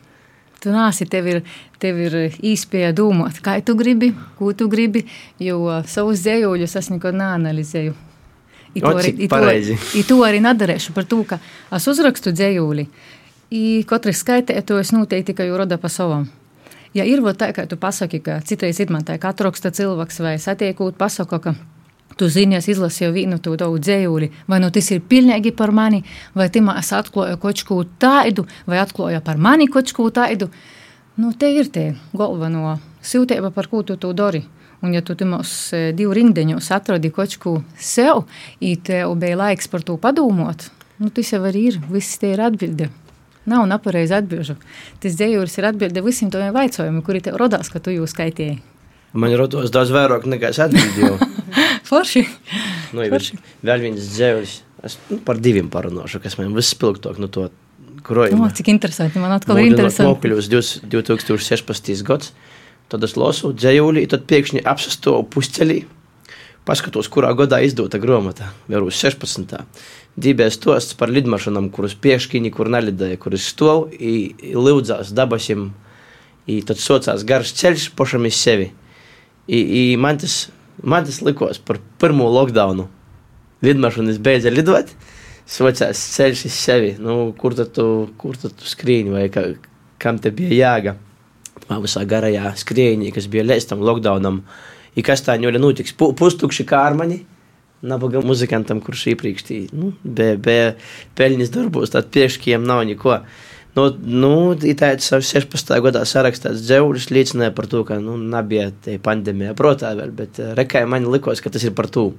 [0.61, 1.41] Tu nāsi, tev ir,
[1.81, 5.05] tev ir īspēja domāt, kā tu gribi, ko tu gribi,
[5.41, 7.97] jo savus dzējoļus es nekad neanalizēju.
[8.75, 9.39] I to, arī, i, to,
[9.99, 11.41] i to arī nedarīšu par to, ka
[11.75, 12.87] es uzrakstu dzējūli.
[13.91, 16.29] Katrs skaitētājs noteikti tikai roda pa savam.
[16.95, 20.39] Ja ir tā, ka tu pasaki, ka citreiz ir man tā, ka atraksta cilvēks vai
[20.43, 21.55] satiekot, pasaka, ka
[22.21, 26.03] Tu zini, es izlasīju vienu to tavu dzējuli, vai nu tas ir pilnīgi par mani,
[26.37, 30.51] vai timā es atklāju kaut ko tādu, vai atklāju par mani kaut ko tādu.
[31.19, 34.45] Nu, te ir tie galveno siltība, par ko tu to dari.
[34.81, 38.25] Un, ja tu timos e, divu rindiņos atradi kaut ko sev,
[38.65, 40.71] un tev bija laiks par to padomāt,
[41.03, 41.81] nu, tas jau arī ir.
[41.93, 42.89] Viss tie ir atbildi.
[43.51, 44.57] Nav nepareizi atbildžu.
[45.03, 48.61] Tas dzējums ir atbilde visiem tiem jautājumiem, kuri tev radās, ka tu jūs skaitīji.
[49.13, 51.17] Man rotos daudz vairāk nekā es atbildēju.
[51.91, 52.23] Forši.
[52.95, 53.17] Nu, ir
[53.67, 54.61] vēl viens dzēvis.
[54.87, 57.51] Es nu, par diviem parunāšu, kas man vispilgtāk no to
[58.05, 58.49] krojuma.
[58.49, 59.21] O, cik interesanti.
[59.23, 60.09] Man atkal ir interesanti.
[60.09, 60.51] Nokļūs
[60.91, 62.05] 2016.
[62.07, 62.35] gads.
[62.91, 65.81] Tad es lasu dzējūlī, tad pēkšņi apsastoju pusceļī.
[66.67, 69.55] Paskatos, kurā gadā izdota grāmata, jau uz 16.
[70.21, 75.71] Dībēs stosts par lidmašīnām, kuras piešķīni, kur nelidēja, kuras stāv, lūdzās dabasim,
[76.51, 78.69] i tad sociās garš ceļš pašam iz sevi.
[79.49, 80.51] I, i man, tas,
[80.83, 82.89] man tas likos par pirmo lockdownu.
[83.65, 84.93] Lidmašīnas beidza lidot,
[85.51, 86.97] sociās ceļš iz sevi.
[87.03, 87.87] Nu, kur tad tu,
[88.21, 89.49] kur tad tu skrīni vai ka,
[90.03, 90.97] kam te bija jāga?
[91.79, 94.41] visā garajā skrējienī, kas bija lēstam lockdownam.
[94.99, 95.95] I kas tā ņūļa notiks?
[95.95, 97.21] Pustukši kārmaņi.
[97.81, 100.73] Nabaga muzikantam, kurš iepriekš nu, bija, bija
[101.17, 103.15] peļņas darbos, tad piešķiem nav neko.
[103.79, 104.33] Nu, nu,
[104.77, 105.73] tāds 16.
[105.87, 108.69] gadā sarakstīts dzēvulis liecināja par to, ka nu, nebija
[109.01, 112.11] pandēmija, protams, bet eh, rekai man likās, ka tas ir par to.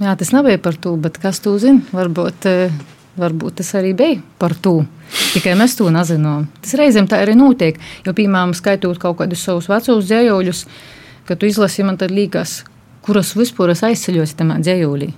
[0.00, 1.84] Jā, tas nebija par to, bet kas to zina?
[1.92, 2.80] Varbūt eh,
[3.18, 4.84] Varbūt tas arī bija par to.
[5.34, 6.46] Tikai mēs to nezinām.
[6.62, 7.78] Tas reizēm tā arī notiek.
[8.06, 10.60] Jo, piemēram, skaitot kaut kādus savus vecos dzējoļus,
[11.26, 12.60] kad tu izlasi, man tad liekas,
[13.04, 15.10] kuras vispār es aizceļos tajā dzējolī.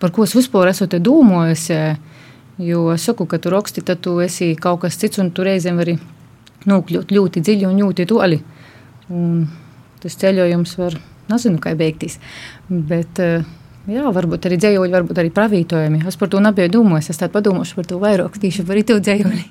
[0.00, 1.68] Par ko es vispār esmu domājis.
[2.62, 5.78] Jo es saku, ka tu raksti, tad tu esi kaut kas cits, un tu reizēm
[5.80, 5.96] vari
[6.68, 8.38] nokļūt ļoti dziļi un ļoti toļi.
[9.12, 9.46] Un
[10.02, 10.98] tas ceļojums var,
[11.32, 12.18] nezinu, kā beigties.
[12.68, 13.46] Bet, uh,
[13.90, 16.04] Jā, varbūt arī dzējoļi, varbūt arī pravītojumi.
[16.06, 17.08] Es par to nebiju domājis.
[17.10, 19.42] Es tādu padomāšu par to vairāk, tīši par itu dzējoļi.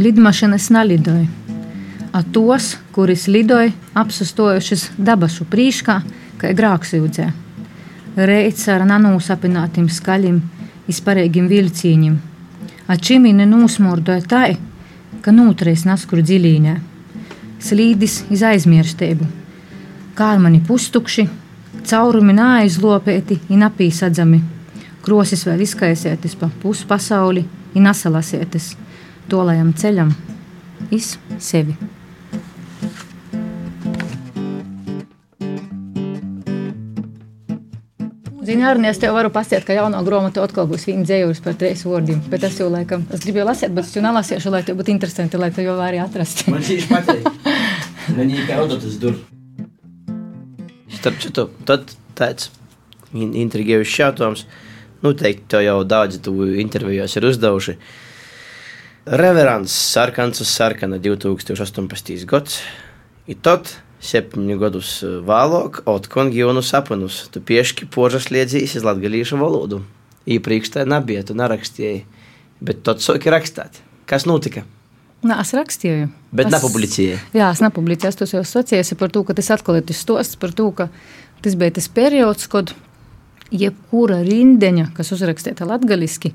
[0.00, 1.26] Lidmašīnas nelidoja.
[2.16, 5.98] A tos, kuris lidoja, apsastojušies dabasu prīškā,
[6.40, 7.26] kā grāksūdzē.
[8.16, 10.40] Reits ar nanūsapinātiem skaļiem,
[10.88, 12.16] izparīgiem vilcīņiem.
[12.88, 14.56] A čimini nūsmurdoja tai,
[15.26, 16.76] ka nūtreiz naskur dziļīnē,
[17.58, 19.26] slīdis iz aizmirstību,
[20.14, 21.24] kārmani pustukši,
[21.90, 24.38] caurumi nāizlopēti un apīsadzami,
[25.02, 27.42] krosis vēl izkaisētis pa pusi pasauli
[27.74, 28.76] un asalasētis,
[29.26, 30.14] tolajam ceļam.
[30.94, 31.74] Iz sevi.
[38.46, 41.80] Zini, arī es tev varu pastāstīt, ka jaunā grāmatā atkal būs viena dzējuris par trīs
[41.82, 42.20] vārdiem.
[42.30, 45.40] Bet es jau laikam, es gribēju lasīt, bet es jau nelasīšu, lai tev būtu interesanti,
[45.40, 46.44] lai tu jau vari atrast.
[46.52, 47.26] Man šī ir patīk.
[48.14, 49.16] Man ir kā auto tas dur.
[50.94, 52.52] Starp citu, tad tāds
[53.16, 54.44] intrigējušs jautājums.
[55.02, 57.74] Noteikti tev jau daudz tu intervijos ir uzdevuši.
[59.24, 62.22] Reverants sarkans uz sarkana 2018.
[62.30, 62.60] gads.
[63.26, 63.74] Ir tad
[64.06, 69.82] septiņu gadus eh, vēlāk, Otkon Gionu sapnus, tu piešķi požas liedzīs iz latgalīšu valodu.
[70.26, 72.06] Īpriekš tā nebija, tu nerakstīji,
[72.64, 73.82] bet tad soki rakstāt.
[74.06, 74.64] Kas notika?
[75.26, 76.08] Nē, es rakstīju.
[76.36, 77.18] Bet nepublicēju.
[77.34, 78.26] Jā, es nepublicēju.
[78.26, 80.88] Es jau sacīju par to, ka tas atkal ir tas stosts par to, ka
[81.42, 82.74] tas bija tas periods, kad
[83.54, 86.32] jebkura rindeņa, kas uzrakstīta latgaliski,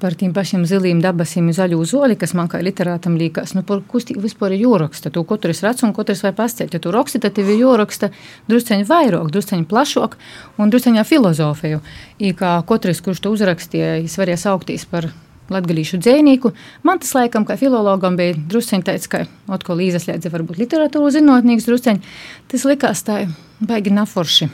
[0.00, 4.24] par tiem pašiem ziliem dabasiem, zaļu zoli, kas man kā literātam liekas, nu, par kustību
[4.24, 5.12] vispār ir jāraksta.
[5.12, 6.76] Tu katrs redz un katrs vai pastāstīt.
[6.76, 8.10] Ja tu raksti, tad tev ir jāraksta
[8.50, 10.16] drusceņi vairāk, drusceņi plašāk
[10.58, 11.82] un drusceņā filozofiju.
[12.18, 15.10] I kā katrs, kurš to uzrakstīja, es varēju sauktīs par
[15.50, 16.54] latgadījušu dzēnieku.
[16.86, 22.04] Man tas laikam, kā filologam, bija drusceņi tāds, ka atkal liedze varbūt literatūra zinātnīgs drusceņi.
[22.50, 23.24] Tas likās tā
[23.60, 24.50] baigi naforši.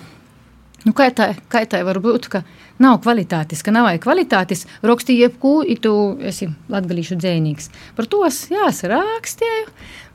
[0.87, 2.45] Nu, kā, tā, kā tā var būt, ka
[2.79, 7.73] nav kvalitātes, ka nav kvalitātes, rakstīju jebko, ja tu esi latgalīšu dzēnīgs.
[7.99, 9.73] Par to es, jā, es rakstīju,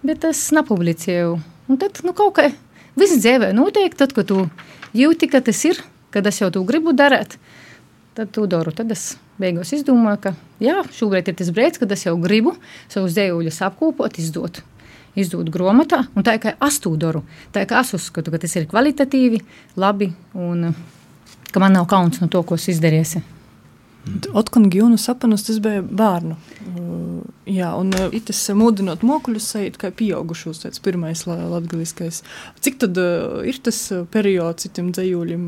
[0.07, 1.33] bet es nepublicēju.
[1.67, 2.47] Un tad, nu, kaut kā
[2.95, 4.45] viss dzīvē notiek, tad, kad tu
[4.95, 5.83] jūti, ka tas ir,
[6.15, 7.35] kad es jau to gribu darīt,
[8.15, 8.71] tad tu daru.
[8.71, 12.55] Tad es beigās izdomāju, ka jā, šobrīd ir tas brīdis, kad es jau gribu
[12.87, 14.63] savus dzējuļus apkopot, izdot
[15.19, 17.23] izdod grāmatā, un tā ir kā astūdoru.
[17.51, 19.41] Tā ir kā es uzskatu, ka tas ir kvalitatīvi,
[19.81, 20.71] labi, un
[21.51, 23.21] ka man nav kauns no to, ko es izdarīju.
[24.33, 26.35] Otkon Gjunu sapnis, tas bija bērnu.
[26.71, 32.23] Uh, jā, un uh, tas mudinot mokuļus sajūt kā pieaugušos, tāds pirmais latgaliskais.
[32.65, 33.77] Cik tad uh, ir tas
[34.13, 35.43] periods citam dzējuļiem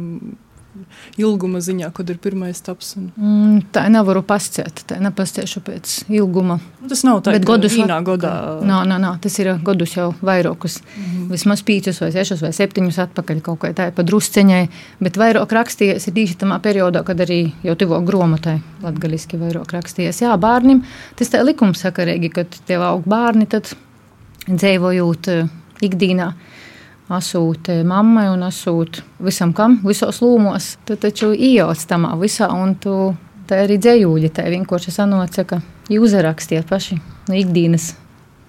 [1.21, 2.95] ilguma ziņā, kad ir pirmais taps?
[2.99, 3.09] Un...
[3.17, 6.59] Mm, tā nevaru pasciet, tā nepasciešu pēc ilguma.
[6.81, 8.33] Nu, tas nav tā, bet godus vienā godā.
[8.65, 12.99] Nā, nā, nā, tas ir godus jau vairākus, mm vismaz pīcis vai sešus vai septiņus
[13.07, 14.61] atpakaļ kaut kā tā pa drusceņai,
[15.03, 20.23] bet vairāk rakstījies ir tieši tamā periodā, kad arī jau tuvo gromatai latgaliski vairāk rakstījies.
[20.25, 20.83] Jā, bērnim
[21.19, 23.71] tas tā likumsakarīgi, kad tev aug bērni, tad
[24.49, 26.31] dzīvojot uh, ikdīnā
[27.11, 33.15] asūt mammai un asūt visam kam, visos lūmos, tad taču iejauc tamā visā un tu
[33.49, 34.31] tā arī dzējūļi.
[34.33, 35.59] Tā vienkārši sanoca, ka
[35.91, 37.93] jūs uzrakstiet paši no ikdienas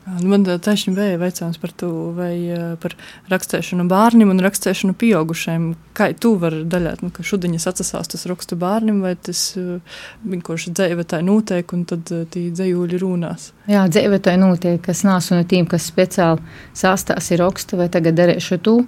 [0.05, 2.35] man taisni bija jautājums par to, vai
[2.83, 2.93] par
[3.33, 5.71] rakstēšanu bērniem un rakstēšanu pieaugušiem.
[5.97, 11.07] Kā tu vari daļāt, nu, ka šudiņas atsasās tas rakstu bērnam, vai tas vienkārši dzīve
[11.09, 13.53] tā notiek, un tad tī dzējūļi runās?
[13.71, 16.43] Jā, dzīve tā notiek, kas nāsu no tīm, kas speciāli
[16.77, 18.79] sāstās ir raksta, vai tagad darēšu tu.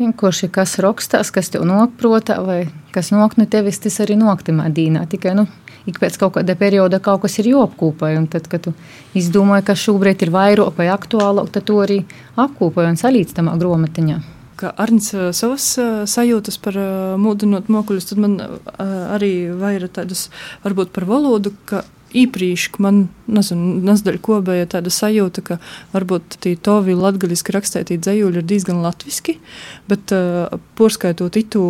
[0.00, 2.62] Vienkārši kas rakstās, kas tev nokprotā, vai
[2.94, 5.04] kas nok no tevis, tas arī noktimā dīnā.
[5.12, 5.44] Tikai, nu,
[5.88, 8.12] ik pēc kaut kāda perioda kaut kas ir jāapkopē.
[8.32, 8.74] Tad, kad tu
[9.16, 12.02] izdomāji, ka šobrīd ir vairāk vai aktuālāk, tad to arī
[12.40, 14.18] apkopē un salīdz tamā grāmatiņā.
[14.60, 15.70] Kā Arnēs savas
[16.10, 16.76] sajūtas par
[17.20, 18.36] mūdinot mokuļus, tad man
[18.76, 20.28] arī vairāk tādas
[20.66, 21.84] varbūt par valodu, ka
[22.16, 25.58] īprīši man, nezinu, nazdaļ kobeja tāda sajūta, ka
[25.94, 29.36] varbūt tī tovi latgaļiski rakstētī dzējūļi ir diezgan latviski,
[29.90, 31.62] bet uh, porskaitot itu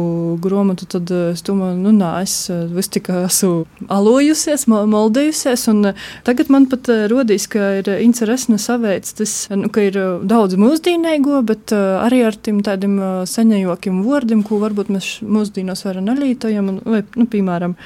[0.43, 5.93] gromatu, tad uh, es domāju, nu nā, es uh, vis tik esmu alojusies, moldējusies, un
[5.93, 10.25] uh, tagad man pat uh, rodīs, ka ir interesna saveic, tas, nu, ka ir uh,
[10.25, 15.85] daudz mūsdīnēgo, bet uh, arī ar tiem tādiem uh, seņajokiem vārdiem, ko varbūt mēs mūsdīnos
[15.89, 17.77] varam nalītojam, un, vai, nu, piemēram,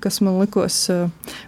[0.00, 0.90] kas man likos,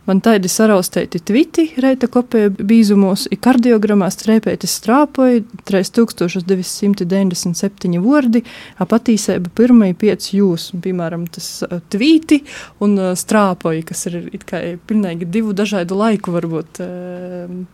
[0.06, 8.40] man tādi saraustēti tviti, reita kopēja bīzumos, ir kardiogramā strēpēti strāpoja, 3997 vordi,
[8.82, 11.46] apatīsēba pirmai pieci jūs, piemēram, tas
[11.92, 12.36] tvīti
[12.84, 16.70] un strāpoja, kas ir it kā pilnīgi divu dažādu laiku varbūt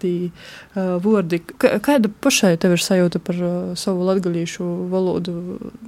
[0.02, 0.14] tī
[0.74, 1.36] vordi.
[1.58, 3.36] Kāda pašai tev ir sajūta par
[3.78, 5.32] savu latgalīšu valodu,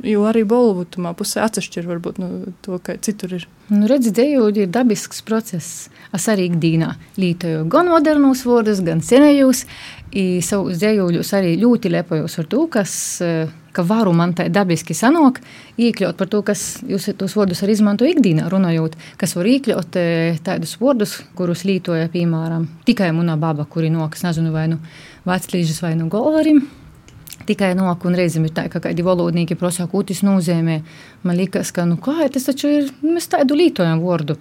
[0.05, 2.29] jo arī Bolvutumā pusē atsešķir varbūt no
[2.65, 3.45] to, kā citur ir.
[3.73, 5.87] Nu, redzi, dzējoļi ir dabisks process.
[6.15, 9.65] Es arī ikdienā lietoju gan modernus vārdus, gan senējos.
[10.45, 12.93] Savus dzējoļus arī ļoti lepojos ar to, kas,
[13.75, 15.41] ka varu man tā dabiski sanāk,
[15.81, 20.07] iekļaut par to, kas jūs tos vārdus arī izmanto ikdienā runājot, kas var iekļaut e,
[20.47, 24.79] tādus vārdus, kurus lietoja, piemēram, tikai muna baba, kuri nokas, nezinu, vai nu
[25.27, 26.63] veclīžas vai nu golvarim
[27.47, 30.81] tikai nok un reizēm ir tā, ka kādi valodnieki prasa, ko tas nozīmē.
[31.25, 34.39] Man liekas, ka nu, kā, tas taču ir, mēs tādu lītojam vārdu.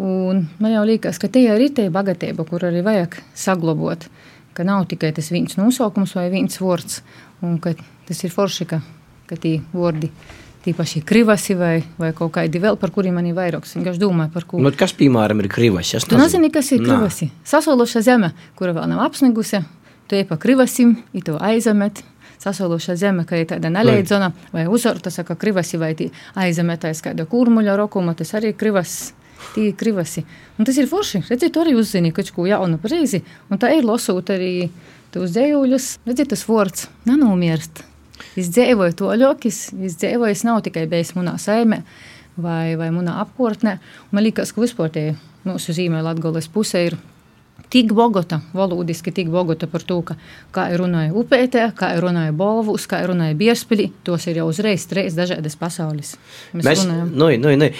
[0.00, 4.08] Un man jau liekas, ka te ir tā bagātība, kur arī vajag saglabāt.
[4.52, 7.00] Ka nav tikai tas viens nosaukums vai viens vārds,
[7.44, 7.74] un ka
[8.08, 8.80] tas ir forši, ka,
[9.28, 10.10] ka tie vārdi
[10.62, 13.66] tīpaši krivasi vai, vai kaut kādi vēl, par kuriem man ir vairāk.
[13.66, 14.60] Es domāju, par ko.
[14.62, 16.02] Nu, kas, piemēram, ir krivasi?
[16.08, 17.30] Tu nezini, kas ir krivasi.
[17.48, 19.62] Sasološa zeme, kura vēl nav apsnigusi,
[20.08, 22.04] tu ej pa krivasim, i to aizamet,
[22.42, 25.94] sasoluša zeme, ka ir tāda neleidzona vai uzorta, saka, krivasi vai
[26.34, 29.12] aizemetais kāda kurmuļa rokuma, tas arī krivas.
[29.52, 30.22] Tī krivasi.
[30.58, 31.24] Un tas ir forši.
[31.26, 33.24] Redziet, tu arī uzzini kaut ko jaunu reizi.
[33.50, 34.68] Un tā ir lasot arī
[35.10, 35.88] tos dzējuļus.
[36.06, 37.82] Redziet, tas vārds nenomirst.
[38.38, 41.82] Es dzīvoju to ļokis, es dzīvoju, es nav tikai bijis manā saimē
[42.36, 43.76] vai, vai manā apkārtnē.
[44.14, 45.06] Man liekas, ka vispār tie
[45.44, 46.96] mūsu zīmē Latgoles pusē ir
[47.72, 50.16] tik bogota, valodiski tik bogota par to, ka,
[50.52, 54.48] kā ir runāja upētē, kā ir runāja Bolvus, kā ir runāja Bierspili, tos ir jau
[54.50, 56.14] uzreiz trīs dažādas pasaules.
[56.52, 57.14] Mēs, mēs runājam.
[57.16, 57.70] Nu, nu, nu.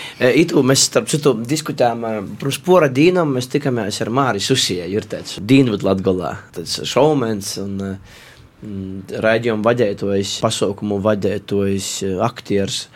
[0.42, 5.36] Itu mēs starp citu diskutējām par spora dīnam, mēs tikāmies ar Māri Susija, ir tāds
[5.44, 11.92] Dīnvad Latgolā, tāds šaumens un mm, raidījumu vadētojs, pasaukumu vadētojs,
[12.24, 12.86] aktieris.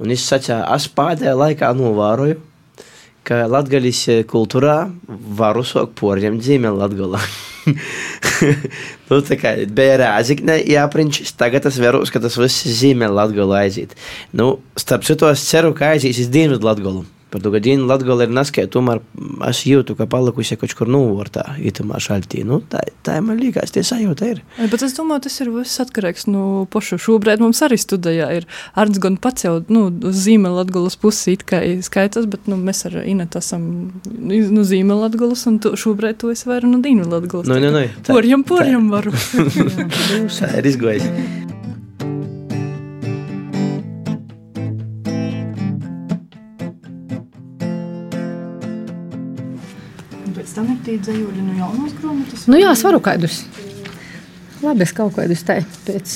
[0.00, 2.49] Un es sacīju, es pēdējā laikā novēroju,
[3.30, 4.80] ka latgaļas kultūrā
[5.38, 7.20] var uzsākt poriem dzīmēm latgalā.
[9.10, 13.94] nu, tā kā bija rāzikne, jāprinčis, tagad es veros, ka tas viss zīmē latgalā aiziet.
[14.34, 17.06] Nu, starp citu, es ceru, ka aizies uz dienvidu latgalu.
[17.30, 19.00] Par to, ka Dīna Latgola ir naskē, tomēr
[19.46, 22.42] es jūtu, ka palikusi kaut kur novārtā, itamā šaltī.
[22.46, 24.42] Nu, tā, tā man liekas, tie sajūta ir.
[24.58, 26.98] Bet es domāju, tas ir viss atkarīgs no nu, pašu.
[27.00, 31.62] Šobrīd mums arī studijā ir Arns gan pats jau, nu, zīme Latgolas pusi it kā
[31.86, 33.68] skaitās, bet, nu, mēs ar Inetu esam,
[34.10, 37.50] nu, zīme Latgolas, un tu, šobrīd to es varu no Dīna Latgolas.
[37.50, 37.86] Nu, nu, nu.
[38.10, 39.14] Porjam, porjam varu.
[40.40, 41.49] tā ir izgojis.
[50.90, 52.46] Tie dzējoļi no jaunos grāmatas?
[52.50, 53.44] Nu jā, es varu kādus.
[54.60, 56.14] Labi, es kaut kādus tā pēc,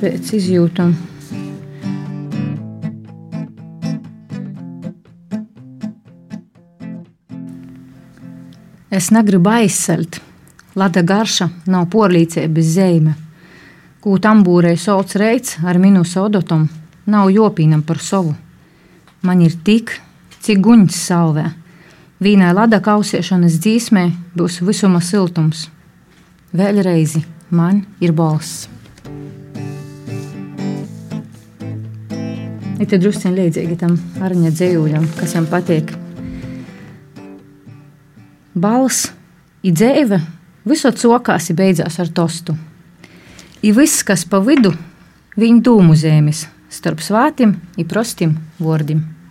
[0.00, 0.94] pēc izjūtām.
[8.92, 10.20] Es negribu aizsalt.
[10.76, 13.16] Lada garša nav porlīcības zīme.
[14.02, 16.66] Ko tambūrei sauc reids ar minusu odotam,
[17.06, 18.32] nav jopīnam par savu.
[19.22, 19.92] Man ir tik,
[20.42, 21.50] cik guņas salvē
[22.22, 24.02] Vīnai lada kausiešanas dzīsmē
[24.38, 25.64] būs visuma siltums.
[26.54, 27.16] Vēlreiz
[27.50, 28.68] man ir balss.
[32.78, 35.90] Ir te druskuļi līdzīgi tam arņa dzīvojam, kas viņam patīk.
[38.54, 39.10] balss,
[39.66, 40.20] i dzēve,
[40.68, 42.54] visot sokās i beidzās ar tostu.
[43.62, 44.70] I viss, kas pa vidu,
[45.34, 49.21] viņa dūmu zēmis, starp svātim i prostim vordim.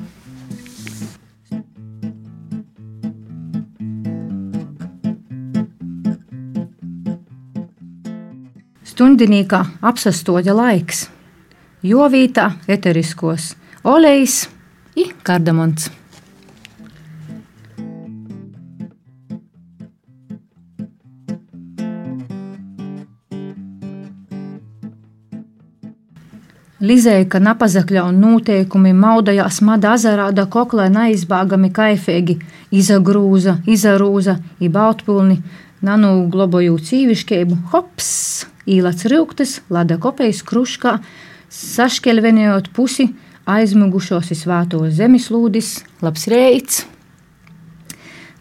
[9.02, 11.08] Stundinīkā apsastoja laiks,
[11.82, 13.47] jovītā eteriskos,
[13.82, 14.36] olejs
[14.93, 15.88] i kardamons.
[26.78, 32.38] Lizēja, ka napazakļa un noteikumi maudajās mada azarā da koklē neizbāgami kaifīgi,
[32.70, 35.41] izagrūza, izarūza, i bautpilni,
[35.82, 38.14] nanu globoju cīviškēbu, hops,
[38.70, 40.99] īlats rūktas, lada kopejas kruškā,
[41.51, 43.12] sašķelvenējot pusi,
[43.49, 46.86] aizmugušos svātos zemeslūdis, labs reits.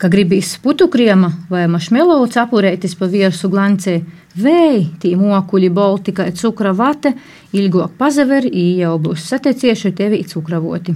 [0.00, 4.00] Ka gribīs putukriema vai mašmelovu apurēties pa viersu glancē,
[4.38, 7.16] Vēji, tī mokuļi bolti, kā cukra vate,
[7.50, 8.44] ilgāk pazaver,
[8.78, 10.94] jau būs satecieši tevi cukravoti.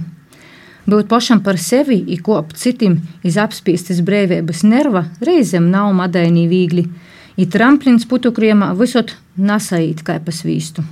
[0.85, 6.85] Būt pašam par sevi, ikop citim, iz apspīstas brīvības nerva, reizēm nav madainī viegli.
[7.35, 10.85] I tramplins putukriemā visot nasaīt kā pa svīstu.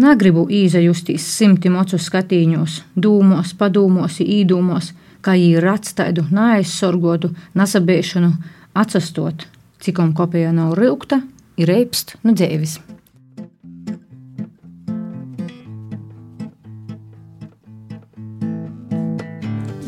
[0.00, 8.30] Negribu īzajustīs simti mocu skatīņos, dūmos, padūmos, īdūmos, kā ir atstāju neaizsorgotu, nasabēšanu,
[8.72, 9.44] atsastot,
[9.84, 11.20] cikom kopijā nav rūkta,
[11.60, 12.78] ir reipst no dzēvis.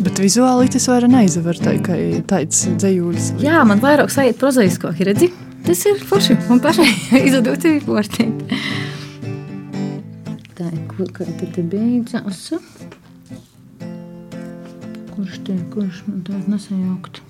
[0.04, 1.96] Bet vizuāli tas vairs neizver tā, kā
[2.28, 3.32] tāds dzējūlis.
[3.40, 5.32] Jā, man vairāk sajūt prozaisko, redzi?
[5.64, 6.90] Tas ir forši un pašai
[7.28, 8.42] izdot īportīt.
[10.54, 12.42] Tā ir, kur kā te beidzās?
[15.14, 17.22] Kurš te, kurš man tādu nesajaukt?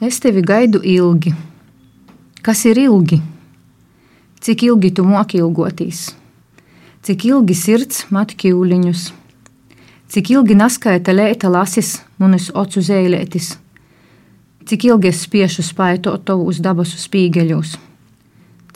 [0.00, 1.36] Es tevi gaidu ilgi.
[2.42, 3.20] Kas ir ilgi?
[4.40, 6.08] Cik ilgi tu moki ilgoties?
[7.06, 9.10] Cik ilgi sirds mat kīliņus?
[10.10, 13.54] Cik ilgi naskaita lēta lasis manis ocu zēlētis?
[14.66, 17.78] Cik ilgi es spiešu spaitu tavus dabasu spīgeļus?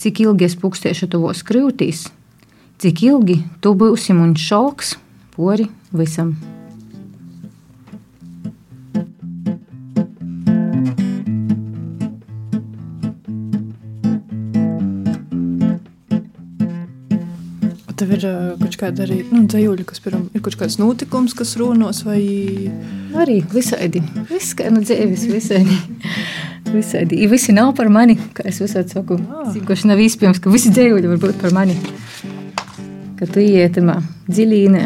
[0.01, 2.09] Cik ilgi es pukstiešu tavos krūtīs?
[2.81, 4.97] Cik ilgi tu būsi un šalks
[5.37, 6.35] pori visam?
[18.15, 22.03] Ir uh, kaut kāda arī nu, dzējuļa, kas piram, ir kaut kāds notikums, kas runos
[22.07, 22.21] vai...
[23.21, 24.03] Arī visādi.
[24.31, 25.79] Viss, kā no dzēvis, visādi.
[26.75, 27.21] visādi.
[27.23, 29.19] I visi nav par mani, kā es visādi saku.
[29.29, 29.51] Ah.
[29.55, 31.77] Cikoši nav izpējams, ka visi dzējuļi var būt par mani.
[33.19, 34.85] Ka tu ietimā dziļīnē,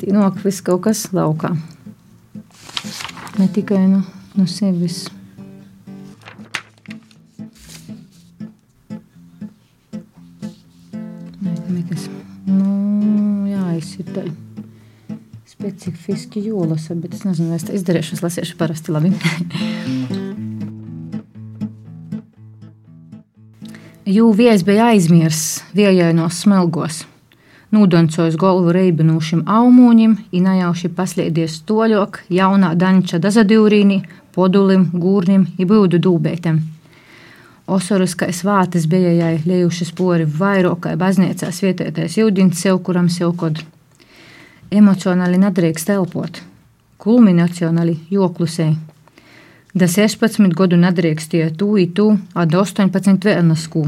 [0.00, 1.52] tī nok viss kaut kas laukā.
[3.38, 4.02] Ne tikai no,
[4.38, 5.06] no sevis.
[15.88, 18.14] Specifiski jūlasa, bet es nezinu, vai es to izdarīšu.
[18.16, 19.10] Es lasīšu parasti labi.
[24.08, 27.06] Jū vies bija aizmirsts viejainos smelgos.
[27.72, 36.62] Nūdoncojis galvu reibinūšim aumūņim, inajauši paslēdies toļok, jaunā danča dazadīrīni, podulim, gūrnim, ibūdu dūbētem.
[37.68, 43.60] Osaras kā svātas bija jai lejušas pori vairokai baznīcās vietētais jūdins sev, kuram sev kod
[44.70, 46.42] emocionāli nedrīkst elpot,
[47.00, 48.68] kulminacionāli joklusē.
[49.74, 53.84] Da 16 gadu nedrīkst iet tu, tu, ad 18 vēlnasku.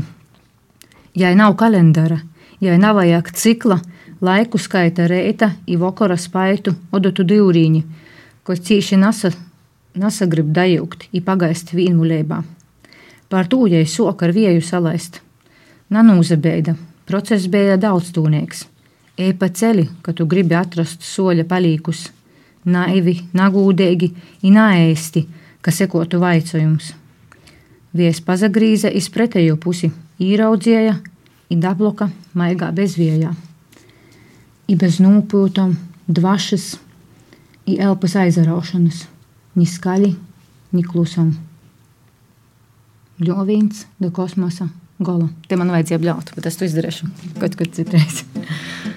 [1.15, 2.21] Ja nav kalendara,
[2.61, 3.81] ja nav vajag cikla,
[4.21, 7.83] laiku skaita reita, i vakara spaitu, odotu divrīņi,
[8.45, 9.33] ko cīši nasa,
[9.95, 12.43] nesagrib dajūgt, i pagaist vīnmulībā.
[13.31, 15.21] Par to, ja sok ar vieju salaist.
[15.91, 16.77] Nanūzabeida,
[17.07, 18.67] process bija daudzstūnieks.
[19.19, 22.07] Ej pa ceļu, ka tu gribi atrast soļa palīkus,
[22.65, 24.11] naivi, nagūdīgi,
[24.47, 25.25] inaēsti,
[25.61, 26.95] ka sekotu vaicojums.
[27.97, 29.91] Vies pazagrīza iz pretējo pusi,
[30.23, 30.99] īraudzēja,
[31.51, 33.33] i dabloka maigā bezviejā.
[34.71, 35.75] I bez nūpūtam,
[36.07, 36.77] dvašas,
[37.67, 39.03] i elpas aizaraušanas,
[39.59, 40.13] ni skaļi,
[40.77, 41.33] ni klusam.
[43.21, 44.71] Ļovīns da kosmosa
[45.03, 45.29] gola.
[45.49, 48.23] Te man vajadzēja bļaut, bet es to izdarīšu kaut kad citreiz.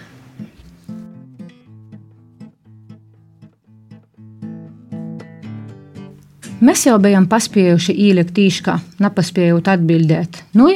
[6.63, 10.69] Mēs jau bijām paspējuši ielikt īškā, nepaspējot atbildēt, nu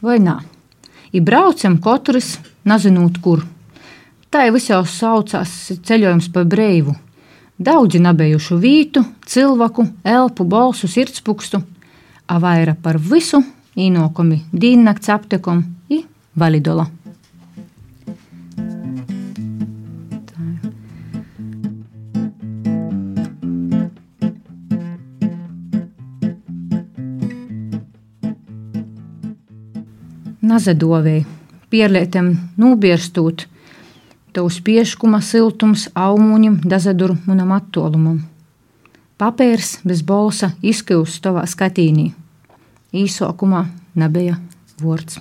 [0.00, 0.36] vai nē.
[1.12, 3.42] I braucam katrs, nezinot, kur.
[4.32, 5.52] Tā jau jau saucās
[5.84, 6.96] ceļojums pa breivu.
[7.58, 11.62] daudzi nabejušu vītu, cilvēku, elpu, balsu, sirdspukstu,
[12.28, 13.42] a vaira par visu
[13.76, 17.05] īnokumi dīnnakts aptekom i validola.
[30.46, 31.24] Nazadovēji,
[31.72, 32.28] pierlietam
[32.60, 33.46] nūbierstūt,
[34.36, 38.20] tavs pieškuma siltums aumuņam dazadur manam attolumam.
[39.18, 42.12] Papērs bez bolsa izkļūst tavā skatīnī.
[42.94, 43.64] Īsākumā
[43.98, 44.38] nebija
[44.82, 45.18] vārds.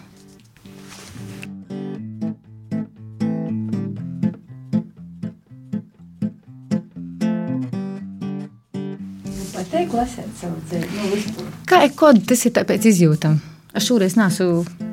[11.65, 13.39] Kā ir kod, tas ir tāpēc izjūtam.
[13.75, 14.84] Es šoreiz neesmu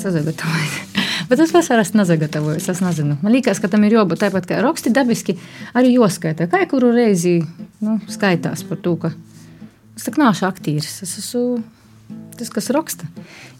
[0.00, 1.04] sazagatavojis.
[1.26, 2.68] Bet es vasarā esmu nesagatavojis.
[2.70, 3.16] Es nezinu.
[3.22, 5.36] Man liekas, ka tam ir jābūt tāpat kā raksti dabiski.
[5.78, 6.46] Arī jāskaita.
[6.52, 7.40] Kā kuru reizi
[7.82, 9.10] nu, skaitās par to, ka
[9.96, 11.00] es tā nāšu aktīrs.
[11.06, 11.64] Es esmu
[12.38, 13.08] tas, kas raksta.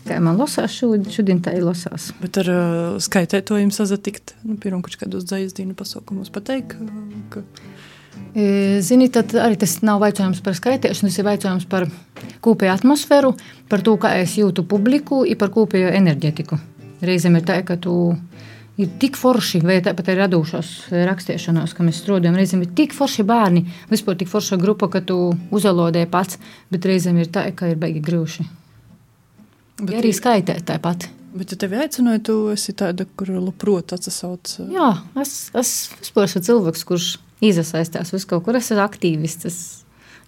[0.07, 2.12] Kā man lasās šodien, šodien tā ir lasās.
[2.20, 6.76] Bet ar uh, skaitētojumu sazatikt, nu, pirmā kaut kādos dzīsdīnu pasaukumos pateikt,
[7.34, 7.43] ka
[8.84, 11.86] Zini, tad arī tas nav jautājums par skaitēšanu, tas ir jautājums par
[12.44, 13.30] kopēju atmosfēru,
[13.70, 16.58] par to, kā es jūtu publiku, un par kopējo enerģetiku.
[17.06, 17.94] Reizēm ir tā, ka tu
[18.76, 22.36] ir tik forši, vai tāpat arī radošos rakstīšanās, ka mēs strādājam.
[22.36, 25.18] Reizēm ir tik forši bērni, vispār tik forša grupa, ka tu
[25.56, 26.40] uzalodē pats,
[26.72, 28.48] bet reizēm ir tā, ka ir beigi grūši.
[29.80, 31.08] Bet Ja arī skaitēt tāpat.
[31.36, 34.54] Bet, ja tevi aicināja, tu esi tāda, kur labprot atsauc.
[34.72, 34.88] Jā,
[35.20, 37.08] es, es vispār esmu cilvēks, kurš
[37.45, 38.57] iesaistās uz kaut kur.
[38.57, 39.47] Es esmu aktīvists.
[39.51, 39.59] Es,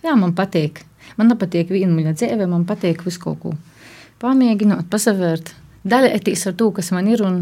[0.05, 0.85] jā, man patīk.
[1.17, 3.55] Man nepatīk viena muļa dzīve, man patīk visu kaut ko
[4.23, 5.53] pamēģināt, pasavērt,
[5.89, 7.23] dalīties ar to, kas man ir.
[7.27, 7.41] Un,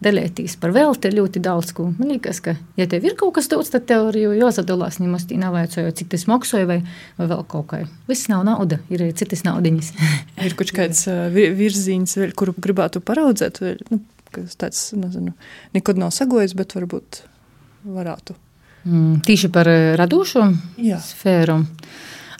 [0.00, 1.74] Dalīties par velti ir ļoti daudz.
[1.76, 1.90] Ko.
[1.98, 4.96] Man liekas, ka, ja tev ir kaut kas tāds, tad tev arī jāsadalās.
[4.96, 6.78] Nemaz tī nav vajadzēja, cik tas maksāja, vai,
[7.18, 7.82] vai vēl kaut kā.
[8.08, 9.90] Viss nav nauda, ir arī citas naudiņas.
[10.48, 11.04] Ir kaut kāds
[11.36, 14.00] vi- virziens, kuru gribētu paraudzēt, vēl, nu,
[14.32, 15.34] kas tāds, nezinu,
[15.76, 17.20] nekad nav sagojis, bet varbūt
[17.84, 18.38] varētu.
[18.88, 20.46] Mm, tīši par eh, radošo
[20.80, 21.00] Jā.
[21.04, 21.60] sfēru.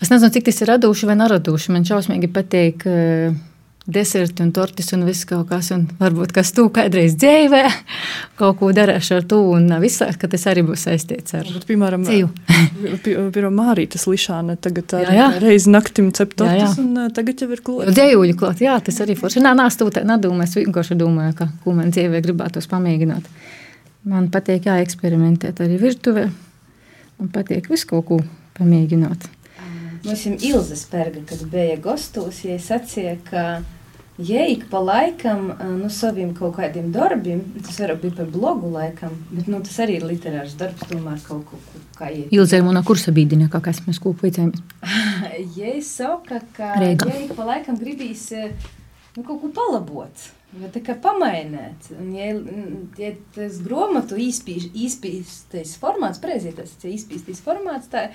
[0.00, 1.72] Es nezinu, cik tas ir radoši vai neradoši.
[1.74, 3.34] Man šausmīgi patīk uh,
[3.84, 5.68] deserti un tortis un viss kaut kas.
[5.76, 7.60] Un varbūt kas tu kādreiz dzīvē,
[8.40, 12.08] kaut ko darīšu ar to un visāk, ka tas arī būs saistīts ar Bet, piemēram.
[13.36, 15.28] Pirmā Mārītas Lišāna tagad Jā, jā.
[15.44, 16.66] reizi naktim cep Jā, jā.
[16.70, 17.92] tortis, un uh, tagad jau ir klāt.
[17.92, 18.64] Dzējuļu klāt.
[18.64, 19.44] Jā, tas arī forši.
[19.44, 20.48] Nā, nāc, tu tā nedomā.
[20.48, 23.28] Es vienkārši domāju, ka, ko man dzīvē gribētos pamēģināt.
[24.08, 26.30] Man patīk jāeksperimentēt arī virtuvē.
[27.20, 28.20] Man patīk visu kaut ko
[28.56, 29.28] pamēģināt.
[30.06, 33.42] Mums ir Ilza Spērga, kad bija gastos, ja sacīja, ka
[34.16, 39.12] ja ik pa laikam, nu, saviem kaut kādiem darbiem, tas varbūt bija par blogu laikam,
[39.28, 41.60] bet, nu, tas arī ir literārs darbs, tomēr kaut ko,
[41.98, 42.32] kā iet.
[42.32, 44.64] Ilzē ir mana kursa bīdiņa, kā mēs kopā vicējamies.
[45.56, 47.06] Ja es saku, ka Reigā.
[47.08, 48.26] ja ik pa laikam gribīs
[49.16, 50.26] nu, kaut ko palabot,
[50.60, 52.30] vai tā kā pamainīt, un ja,
[53.00, 53.58] ja tas
[54.28, 58.08] īspīš, īspīstais formāts, preizie tas ir īspīstais formāts, tā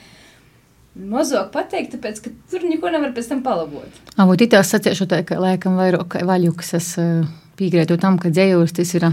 [0.95, 4.03] mazāk pateikt, tāpēc, ka tur neko nevar pēc tam palabot.
[4.21, 6.91] Avot itās saciešu tā, ka laikam vairāk kā vaļuks es
[7.59, 9.09] piekrītu tam, ka dzējos tas ir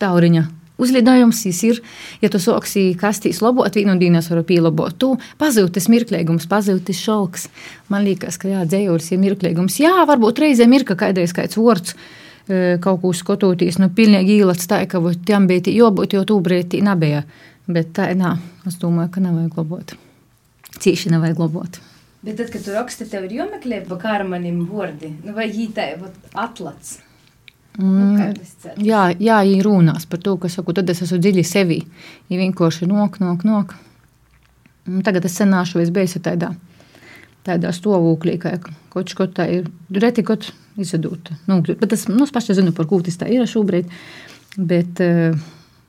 [0.00, 0.46] tauriņa.
[0.76, 1.80] Uzlidojums ir,
[2.20, 4.92] ja tu soksi kastīs labot, vienu dienu es varu pielabot.
[5.00, 7.48] Tu pazūtis mirklīgums, pazūtis šalks.
[7.88, 9.78] Man liekas, ka jā, dzējos ir mirklīgums.
[9.80, 14.68] Jā, varbūt reizēm ir, ka kādreiz kāds vārds eh, kaut ko skatoties, nu pilnīgi īlats
[14.68, 17.24] tā, ka tam bija jābūt, jo brētī nebija.
[17.66, 18.36] Bet tā, nā,
[18.68, 19.96] es domāju, ka nevajag labot.
[20.76, 21.80] Cīši nevajag labot.
[22.26, 25.92] Bet tad, kad tu raksti, tev ir jāmeklē pa kārmanim vārdi, nu, vai jī tā
[25.94, 26.04] ir
[26.34, 26.98] atlats.
[27.76, 28.76] Nu, cer?
[28.80, 31.80] Jā, jā ja runās par to, ka saku, tad es esmu dziļi sevi.
[32.32, 33.74] Ja vienkārši nok, nok, nok.
[34.86, 36.52] Un Tagad es senāšu, es biju tādā,
[37.46, 38.54] tādā stāvoklī, ka
[38.92, 41.32] kaut kas tā ir reti, kaut izsadūt.
[41.48, 43.90] Nu, bet es, nu, es paši zinu, par ko tas tā ir šobrīd.
[44.56, 45.36] Bet eh,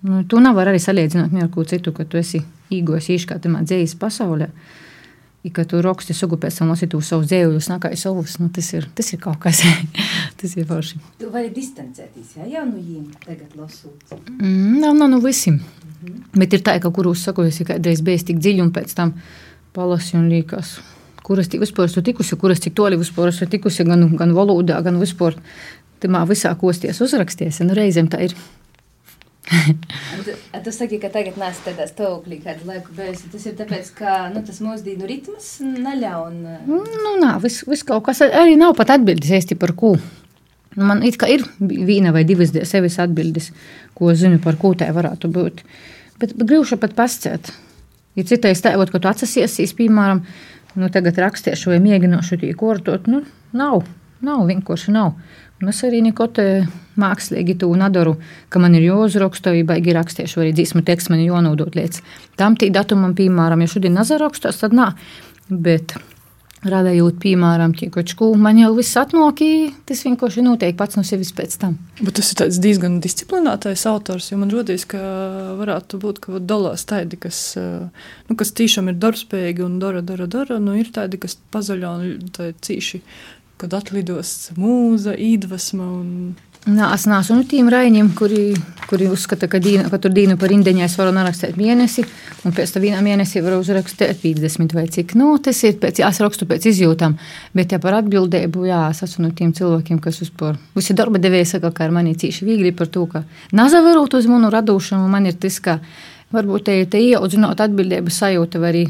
[0.07, 2.41] nu, tu nevari arī salīdzināt ar ko citu, ka tu esi
[2.73, 4.49] īgojis īškā tamā dzējas pasaulē.
[5.47, 8.67] I, ka tu raksti sugu pēc tam lasīt savus dzējuļus, nākā ir savus, nu, tas,
[8.75, 9.61] ir, tas ir kaut kas,
[10.39, 10.99] tas ir forši.
[11.21, 14.17] Tu vari distancēties, jā, jau nu jīm tagad lasūt.
[14.33, 15.61] Mm, nav, nav no visiem.
[15.61, 16.39] Mm -hmm.
[16.39, 19.13] Bet ir tā, ka kuros saku, es kādreiz biju tik dziļi un pēc tam
[19.73, 20.77] palasīju un liekas,
[21.23, 24.99] kuras tik vispār esmu tikusi, kuras cik toli vispār esmu tikusi, gan, gan valodā, gan
[24.99, 25.35] vispār.
[25.99, 28.35] Tamā visā kosties uzraksties, un reizēm tā ir.
[29.47, 33.29] Tu, saki, ka tagad nāc tādā stāvoklī kādu laiku bijusi.
[33.31, 36.33] Tas ir tāpēc, ka nu, tas mūsdienu ritms neļauj.
[36.67, 39.95] Nu, nā, vis, vis kaut kas arī nav pat atbildes īsti par ko.
[40.75, 43.49] Nu, Man it kā ir viena vai divas sevis atbildes,
[43.97, 45.63] ko zinu, par ko tā varētu būt.
[46.21, 47.49] Bet, bet grūti pat pasciet.
[48.17, 50.23] Ir citais tēvot, ka tu atsasiesies, piemēram,
[50.77, 53.09] nu, tagad rakstiešu vai mēģināšu tī kortot.
[53.09, 53.23] Nu,
[53.57, 53.85] nav,
[54.25, 55.15] nav, vienkārši nav.
[55.61, 56.47] Un es arī neko te
[57.01, 58.17] mākslīgi to nedaru,
[58.53, 62.03] ka man ir jāuzraksta, vai baigi rakstiešu, vai dzīsmu tekstu man jānodot līdz
[62.37, 64.91] tam tī datumam, piemēram, ja šodien nezarakstos, tad nā.
[65.47, 65.95] Bet
[66.65, 71.75] Radējot, piemēram, ķīkočku, man jau viss atnokī, tas vienkārši notiek pats no sevis pēc tam.
[72.01, 74.97] Bet tas ir diezgan disciplinētais autors, jo man rodīs, ka
[75.59, 80.57] varētu būt, ka dalās tādi, kas, nu, kas tiešām ir darbspējīgi un dara, dara, dara,
[80.57, 83.03] nu ir tādi, kas pazaļo un tādi cīši,
[83.57, 86.11] kad atlidos mūza, īdvesma un
[86.67, 88.49] Nā, es neesmu no tiem raņiem, kuri,
[88.89, 92.03] kuri uzskata, ka, dīna, ka tur dīnu par indiņu es varu nerakstīt mēnesi,
[92.43, 95.13] un pēc tam vienā mēnesī varu uzrakstīt 50 vai cik.
[95.15, 97.15] Nu, tas ir pēc, jā, es rakstu pēc izjūtām,
[97.55, 100.59] bet ja par atbildību, jā, es esmu no tiem cilvēkiem, kas uzpār.
[100.75, 103.23] Visi darba devēji saka, ka ar mani cīši viegli par to, ka
[103.55, 105.79] nazavarot uz manu radošumu, man ir tas, ka
[106.35, 108.81] Varbūt te ir ieaudzinot atbildības sajūta, vai arī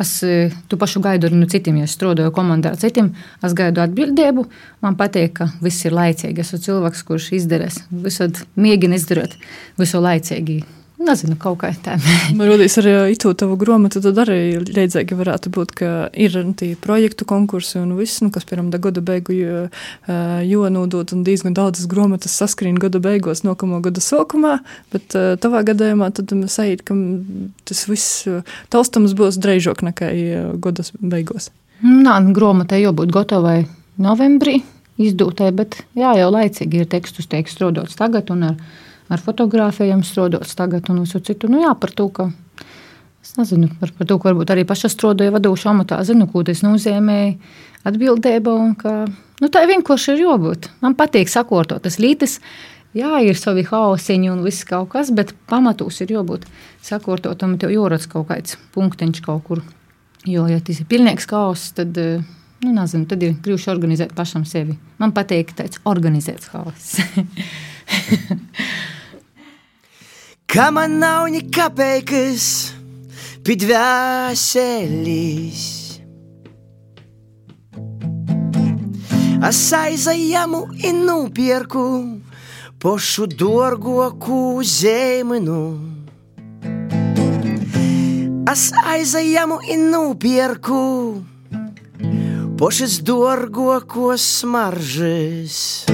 [0.00, 3.10] es e, tu pašu gaidu no citiem, ja es strādāju komandā ar citiem,
[3.44, 4.46] es gaidu atbildību.
[4.80, 6.40] Man patīk, ka viss ir laicīgi.
[6.40, 9.36] Es esmu cilvēks, kurš izdarīs, visad mēģina izdarīt
[9.76, 10.62] visu laicīgi.
[10.96, 11.98] Nezinu, kaut kā tā.
[12.36, 16.70] Man liekas, arī itu tavu grāmatu, tad arī līdzīgi varētu būt, ka ir nu, tie
[16.80, 19.36] projektu konkursi un viss, nu, kas, piemēram, da gada beigu
[20.48, 24.54] jonodot, un diezgan daudzas grāmatas saskrien gada beigās, nākamo gada sākumā,
[24.94, 26.96] bet tavā gadījumā tad mēs sajūt, ka
[27.68, 28.24] tas viss
[28.72, 30.08] taustams būs dreizāk nekā
[30.64, 31.50] gada beigās.
[31.84, 33.66] Nā, grāmatai jābūt gatavai
[34.00, 34.62] novembrī
[34.96, 38.58] izdūtai, bet jā, jau laicīgi ir tekstus, teiks, strādāts tagad un ar
[39.12, 41.50] ar fotografijām strādājot tagad un visu citu.
[41.52, 42.30] Nu, jā, par to, ka
[43.22, 46.62] es nezinu, par, par to, ka varbūt arī paša strādāja vadošā amatā, zinu, ko tas
[46.66, 47.20] nozīmē
[47.86, 50.70] atbildība un ka nu, tā vienkārši ir jābūt.
[50.82, 52.40] Man patīk sakortot tas lītis.
[52.96, 56.46] Jā, ir savi hausiņi un viss kaut kas, bet pamatos ir jābūt
[56.86, 59.60] sakortotam, tev jūras kaut kāds punktiņš kaut kur.
[60.26, 64.78] Jo, ja tas ir pilnīgs haoss, tad, nu, nezinu, tad ir grūti organizēt pašam sevi.
[65.02, 66.96] Man patīk tāds organizēts haoss.
[70.56, 72.72] Ka man nav nekapeikas
[73.44, 74.54] pidvēselis.
[79.50, 81.84] Es aizējamu un nopirku
[82.80, 85.60] pošu dārgoku zeminu.
[88.48, 90.80] Es aizējamu un nopirku
[92.56, 95.84] pošas dārgokos smaržas,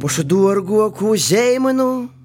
[0.00, 2.16] pošu dārgoku zeminu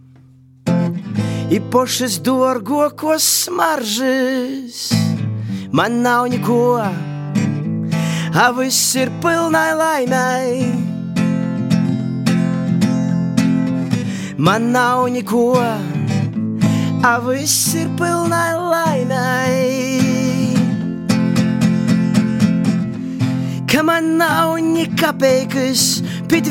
[1.54, 4.78] i pošas dārgokos smaržas.
[5.72, 6.82] Man nav neko,
[8.34, 10.74] a viss ir pilnai laimai.
[14.38, 15.46] Man nav neko,
[17.06, 19.62] a viss ir pilnai laimai.
[23.70, 26.42] Ka man nav nekapeikas pie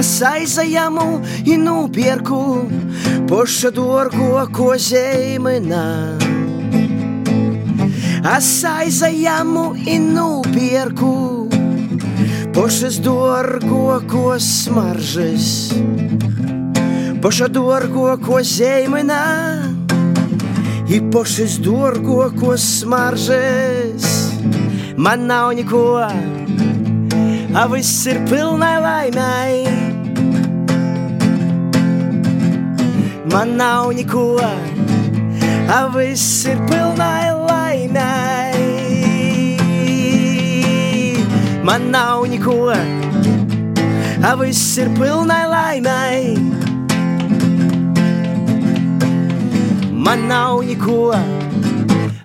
[0.00, 2.64] Es aizējamu un nopirku
[3.28, 6.16] poša dārgo, ko zemenā.
[8.24, 11.48] Es aizējamu un nopirku
[12.54, 15.74] pošas dārgo, ko smaržas.
[17.20, 19.20] Poša dārgo, ko zemenā.
[20.88, 24.32] I pošas dārgo, ko smaržas.
[24.96, 26.00] Man nav neko,
[27.54, 29.89] a viss ir pilnai laimai.
[33.32, 34.40] Man nav neko,
[35.68, 38.58] a viss ir pilnai laimai.
[41.64, 42.56] Man nav neko,
[44.30, 46.22] a viss ir pilnai laimai.
[50.06, 50.98] Man nav neko,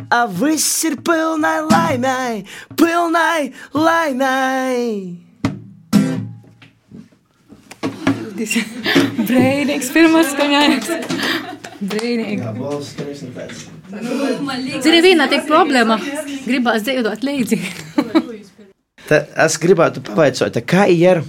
[0.10, 2.46] a viss ir pilnai laimai,
[2.76, 5.26] pilnai laimai.
[9.76, 10.88] Brīnīgs, pirmais skaņājums.
[11.84, 12.46] Brīnīgi.
[14.86, 15.98] Zini, viena tik problēma.
[16.46, 17.60] Gribās dzīvot līdzi.
[19.10, 21.26] Ta, es gribētu pavaicāt, kā ir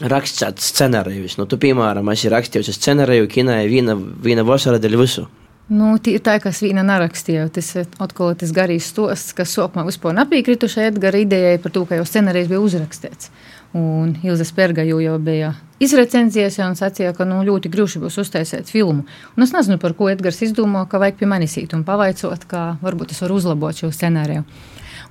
[0.00, 1.34] rakstīt scenārijus.
[1.40, 5.26] Nu, tu, piemēram, esi rakstījusi scenāriju kinai viena, viena vasara dēļ visu.
[5.74, 9.86] Nu, tī, tā kā es viena nerakstīju, tas ir atkal tas garīgs stosts, kas sākumā
[9.88, 13.32] vispār nepiekrituši Edgara idejai par to, ka jau scenārijs bija uzrakstīts.
[13.74, 15.50] Un Ilza Spērga jau, bija
[15.82, 19.02] izrecenzējusi un sacīja, ka nu, ļoti grūti būs uztaisīt filmu.
[19.34, 22.64] Un es nezinu, par ko Edgars izdomā, ka vajag pie manis īt un pavaicot, kā
[22.84, 24.44] varbūt es varu uzlabot šo scenāriju.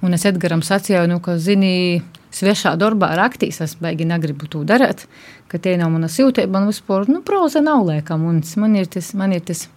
[0.03, 2.01] Un es Edgaram sacīju, nu, ka, zini,
[2.33, 5.05] svešā darbā raktīs, es beigi negribu to darīt,
[5.51, 9.11] ka tie nav mana siltība, man vispār, nu, proza nav liekam, un man ir tas,
[9.17, 9.67] man ir tas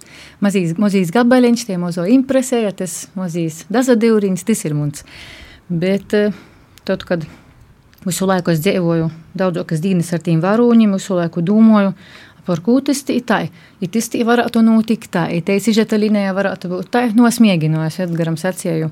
[0.45, 5.05] mazīs, mazīs gabaliņš, tie mozo impresēja, tas mazīs dazadīvriņš, tas ir mums.
[5.69, 6.33] Bet eh,
[6.89, 7.27] tad, kad
[8.07, 11.93] visu laiku es dzīvoju daudzākas dienas ar tiem varoņiem, visu laiku domāju,
[12.47, 13.43] par ko tas ir tā,
[13.83, 17.41] ja tas tā varētu notikt tā, ja te sižeta līnijā varētu būt tā, no es
[17.43, 18.91] mēģināju, es Edgaram sacīju,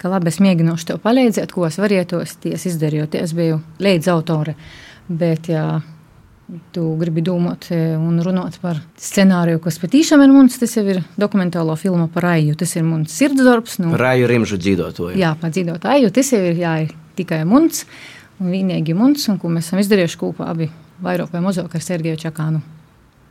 [0.00, 4.56] ka labi, es mēģināšu tev palīdzēt, ko es varētos, ties izdarīju, ties biju līdz autore,
[5.08, 5.66] bet, jā,
[6.74, 11.00] tu gribi domāt e, un runāt par scenāriju, kas patiešām ir mums, tas jau ir
[11.20, 12.56] dokumentālo filmu par Aiju.
[12.60, 13.78] Tas ir mums sirdsdarbs.
[13.80, 15.16] Nu, par Aiju Rimžu dzīvotoju.
[15.20, 16.12] Jā, par dzīvotoju Aiju.
[16.14, 16.74] Tas jau ir jā,
[17.16, 17.88] tikai mums un
[18.52, 20.70] vienīgi mums, un ko mēs esam izdarījuši kopā abi
[21.04, 22.62] vairāk vai mazāk ar Sergeju Čakānu.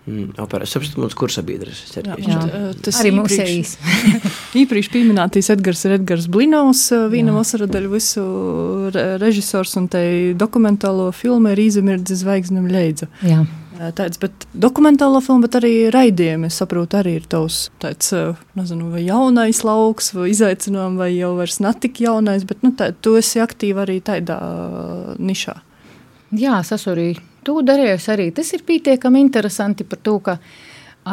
[0.03, 0.65] Mm, operā.
[0.67, 2.09] Es saprotu, mums kursa biedrs ir.
[2.19, 2.41] Jā.
[2.83, 3.77] Tas arī mums ir īsi.
[4.63, 8.23] īprīši pieminētīs Edgars ir Edgars Blinovs, viena vasara daļa visu
[9.21, 10.03] režisors un te
[10.35, 13.07] dokumentālo filmu ir Īzemirdzes zvaigznem leidza.
[13.23, 13.45] Jā.
[13.73, 18.11] Tāds, bet dokumentālo filmu, bet arī raidījumi, es saprotu, arī ir tavs tāds,
[18.57, 23.15] nezinu, vai jaunais lauks, vai izaicinājums, vai jau vairs netik jaunais, bet, nu, tā, tu
[23.19, 24.37] esi aktīvi arī tādā
[25.17, 25.55] nišā.
[26.37, 27.07] Jā, es esmu arī
[27.45, 28.27] to darījusi arī.
[28.35, 30.37] Tas ir pietiekami interesanti par to, ka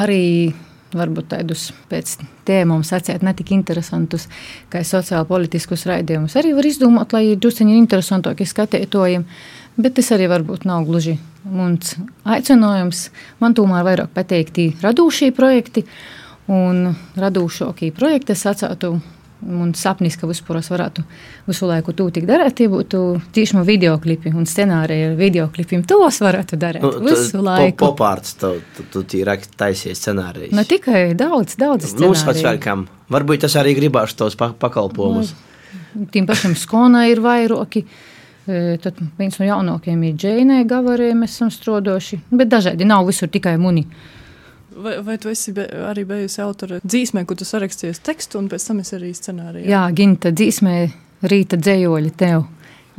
[0.01, 0.53] arī
[0.97, 2.17] varbūt tādus pēc
[2.49, 4.27] tēmām sacēt ne tik interesantus,
[4.73, 6.37] kā sociāli politiskus raidījumus.
[6.41, 9.27] Arī var izdomāt, lai ir drusciņi interesantāki skatītājiem,
[9.81, 11.95] bet tas arī varbūt nav gluži mums
[12.29, 13.09] aicinājums.
[13.41, 15.87] Man tomēr vairāk pateikti radūšie projekti
[16.51, 18.99] un radūšākie projekti es atsātu
[19.41, 21.01] Un sapnis, ka vispār es varētu
[21.47, 23.01] visu laiku to tik darīt, tie būtu
[23.33, 25.85] tieši video klipi un scenāriji ar video klipiem.
[25.89, 27.79] Tos varētu darīt nu, visu laiku.
[27.81, 28.53] Popārts, tu,
[29.01, 30.53] tīrāk taisies scenārijus.
[30.57, 31.95] Ne tikai daudz, daudz.
[32.03, 32.85] Mums pats vēlkam.
[33.11, 35.33] Varbūt tas arī gribāšu tos pakalpojumus.
[35.95, 37.87] Nu, tiem pašiem skonā ir vairoki.
[38.51, 43.31] E, tad viens no jaunākajiem ir Džeinē Gavarē, mēs esam strodoši, bet dažādi nav visur
[43.33, 43.87] tikai muni.
[44.81, 48.71] Vai, vai tu esi be, arī bijusi autore dzīsmē, kur tu sarakstījies tekstu un pēc
[48.71, 49.69] tam es arī scenāriju?
[49.69, 50.77] Jā, Ginta dzīsmē
[51.29, 52.47] rīta dzējoļi tev.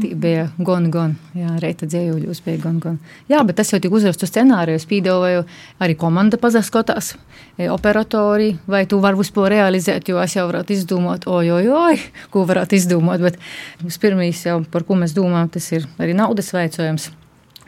[0.01, 2.95] Tī bija gan, gan, jā, reita dzējuļos bija gan, gan.
[3.29, 5.43] Jā, bet tas jau tik uzrakstu scenāriju, es pīdoju,
[5.83, 7.11] arī komanda pazaskotās,
[7.59, 12.01] e, operatori, vai tu vari vispār realizēt, jo es jau varētu izdomāt, oj, oj,
[12.33, 13.37] ko varētu izdomāt, bet
[13.83, 17.11] vispirmīs jau, par ko mēs domājam, tas ir arī naudas veicojums.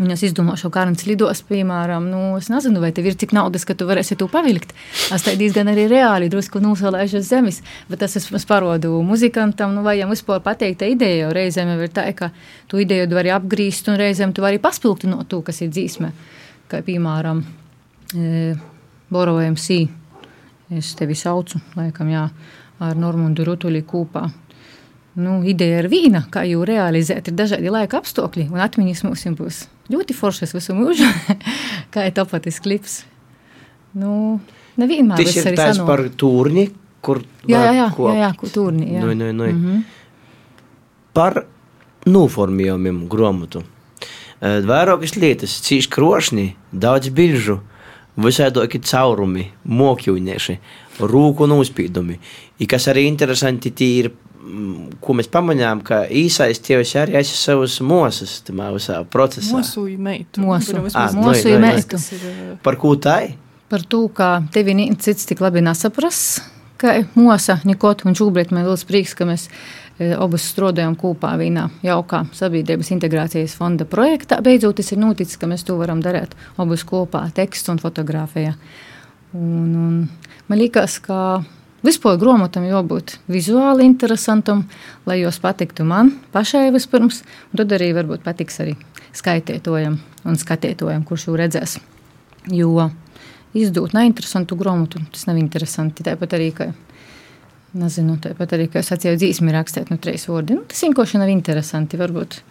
[0.01, 3.61] Un es izdomāšu, kā kāds lidos, piemēram, nu, es nezinu, vai tev ir cik naudas,
[3.69, 4.71] ka tu varēsi to pavilkt.
[5.13, 7.59] Es tā diezgan arī reāli drusku nosalēšu uz zemes,
[7.91, 12.07] bet tas es, parodu muzikantam, nu, vai jām vispār pateikt ideju, jo reizēm ir tā,
[12.17, 12.31] ka
[12.71, 16.09] tu ideju vari apgrīst, un reizēm tu vari paspilgt no to, kas ir dzīsme.
[16.73, 17.43] Kā piemēram,
[18.17, 18.55] e,
[19.13, 19.83] Borojam Sī,
[20.73, 22.25] es tevi saucu, laikam, jā,
[22.81, 24.25] ar Normundu Rutuli kūpā.
[25.13, 29.59] Nu, ideja ir vīna, kā jau realizēt, ir dažādi laika apstākļi, un atmiņas mums būs
[29.93, 31.09] ļoti foršas visu mūžu,
[31.93, 33.03] kā ir topatis klips.
[33.93, 34.39] Nu,
[34.81, 36.71] nevienmēr tas ir tāds par turni,
[37.05, 39.03] kur jā, jā, jā, jā, jā, kur turni, jā.
[39.03, 39.51] Nu, nu, nu.
[39.51, 39.83] Mm -hmm.
[41.13, 41.45] Par
[42.05, 43.63] noformējumiem grāmatu.
[44.41, 47.61] Vairākas lietas, cīši krošņi, daudz bilžu,
[48.17, 50.57] visādi caurumi, mokļunieši,
[50.99, 52.19] rūku nospīdumi.
[52.61, 54.11] I kas arī interesanti, ir
[55.03, 59.55] ko mēs pamanījām, ka īsais tievs arī esi savus mosas tamā visā procesā.
[59.55, 60.43] Mosuju meitu.
[60.43, 60.75] Mosu.
[60.93, 61.99] Ah, Mosuju no, meitu.
[62.65, 63.35] Par ko tai?
[63.71, 66.41] Par to, ka tevi cits tik labi nesapras,
[66.77, 69.51] ka mosa nekot, un šobrīd man liels prieks, ka mēs e,
[69.99, 74.39] abas strādājam kopā vienā jaukā sabiedrības integrācijas fonda projektā.
[74.43, 78.55] Beidzot, tas ir noticis, ka mēs to varam darīt abas kopā, teksts un fotografija.
[79.33, 79.99] Un, un
[80.49, 81.43] man liekas, ka
[81.83, 84.61] Vispār grāmatam jābūt vizuāli interesantam,
[85.03, 88.77] lai jos patiktu man pašai vispirms, un tad arī varbūt patiks arī
[89.11, 91.75] skaitītājam un skatītājam, kurš jau redzēs.
[92.47, 92.87] Jo
[93.51, 96.05] izdot neinteresantu grāmatu, tas nav interesanti.
[96.07, 96.69] Tāpat arī, ka,
[97.77, 101.31] nezinu, tāpat arī, ka es atceros dzīsmi rakstīt no trīs vārdiem, nu, tas vienkārši nav
[101.33, 101.99] interesanti.
[101.99, 102.41] Varbūt.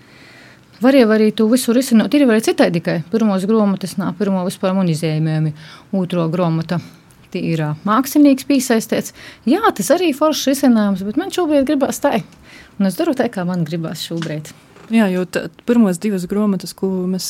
[0.82, 2.14] Var jau arī to visu risināt.
[2.14, 5.54] Ir arī citādi, ka pirmos grāmatas nav pirmo vispār monizējumi,
[5.94, 6.80] otro grāmatu
[7.38, 9.14] ir mākslinieks piesaistīts.
[9.48, 12.18] Jā, tas arī ir foršs risinājums, bet man šobrīd gribās tā.
[12.78, 14.50] Un es daru tā, kā man gribās šobrīd.
[14.90, 15.22] Jā, jo
[15.68, 17.26] pirmās divas grāmatas, ko mēs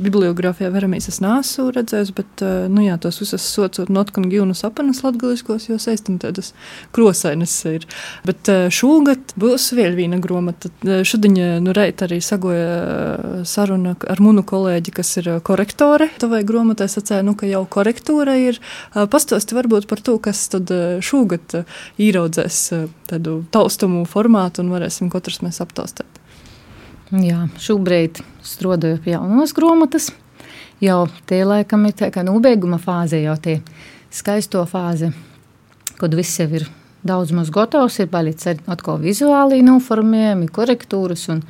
[0.00, 2.42] bibliogrāfijā veramies, es neesmu redzējis, bet
[2.72, 6.50] nu, jā, tos visas sociot notkun gīvnus apanas latgaliskos, jo saistam tādas
[6.96, 7.86] krosainas ir.
[8.26, 10.72] Bet šogad būs vēl viena grāmata.
[11.06, 16.10] Šodien, nu, reit arī sagoja saruna ar munu kolēģi, kas ir korektore.
[16.18, 18.58] Tavai grāmatai sacēja, nu, ka jau korektūra ir.
[18.92, 20.74] Pastosti varbūt par to, kas tad
[21.04, 21.62] šogad
[22.02, 22.62] īraudzēs
[23.08, 26.18] tādu taustumu formātu un varēsim katrs mēs aptaustēt.
[27.08, 30.10] Jā, šobrīd strādāju pie jaunas grāmatas.
[30.84, 33.62] Jau tie laikam ir tā kā nobeiguma fāze, jau tie
[34.12, 35.08] skaisto fāze,
[35.96, 36.66] kad viss jau ir
[37.08, 41.40] daudz maz gatavs, ir palicis atkal vizuāli noformējumi, korektūras un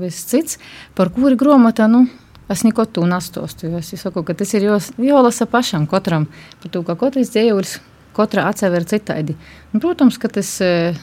[0.00, 0.56] viss cits,
[0.96, 2.06] par kuri grāmatā, nu,
[2.48, 4.70] es neko tu nastostu, jo es saku, ka tas ir
[5.04, 6.30] jālasa pašam katram,
[6.64, 7.76] par to, ka katrs dzējulis,
[8.16, 9.36] katra atsever citādi.
[9.74, 10.96] Un, protams, ka tas, eh,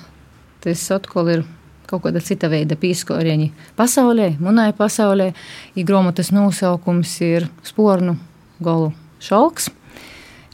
[0.65, 1.49] tas atkal ir
[1.91, 5.31] kaut kāda cita veida pīskorieni pasaulē, munai pasaulē.
[5.75, 8.15] I grāmatas nosaukums ir spornu
[8.63, 9.69] golu šalks.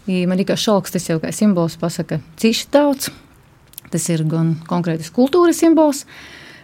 [0.07, 3.11] I man liekas, šalks tas jau kā simbols pasaka cīši daudz.
[3.91, 6.03] Tas ir gan konkrētas kultūras simbols,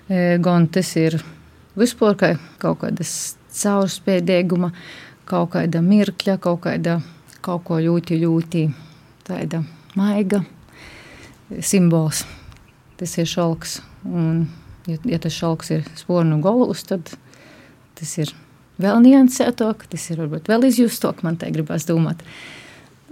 [0.09, 1.15] e, gan tas ir
[1.79, 4.73] vispār kā kaut kādas caurspēdīguma,
[5.29, 6.97] kaut kāda mirkļa, kaut kāda
[7.43, 8.65] kaut ko ļoti, ļoti
[9.27, 9.63] tāda
[9.99, 10.41] maiga
[11.59, 12.23] simbols.
[12.99, 13.79] Tas ir šalks.
[14.07, 14.45] Un
[14.89, 17.13] Ja, ja tas šalks ir spornu golus, tad
[17.95, 18.33] tas ir
[18.81, 22.23] vēl niansētāk, tas ir varbūt vēl izjustāk, man te gribas domāt.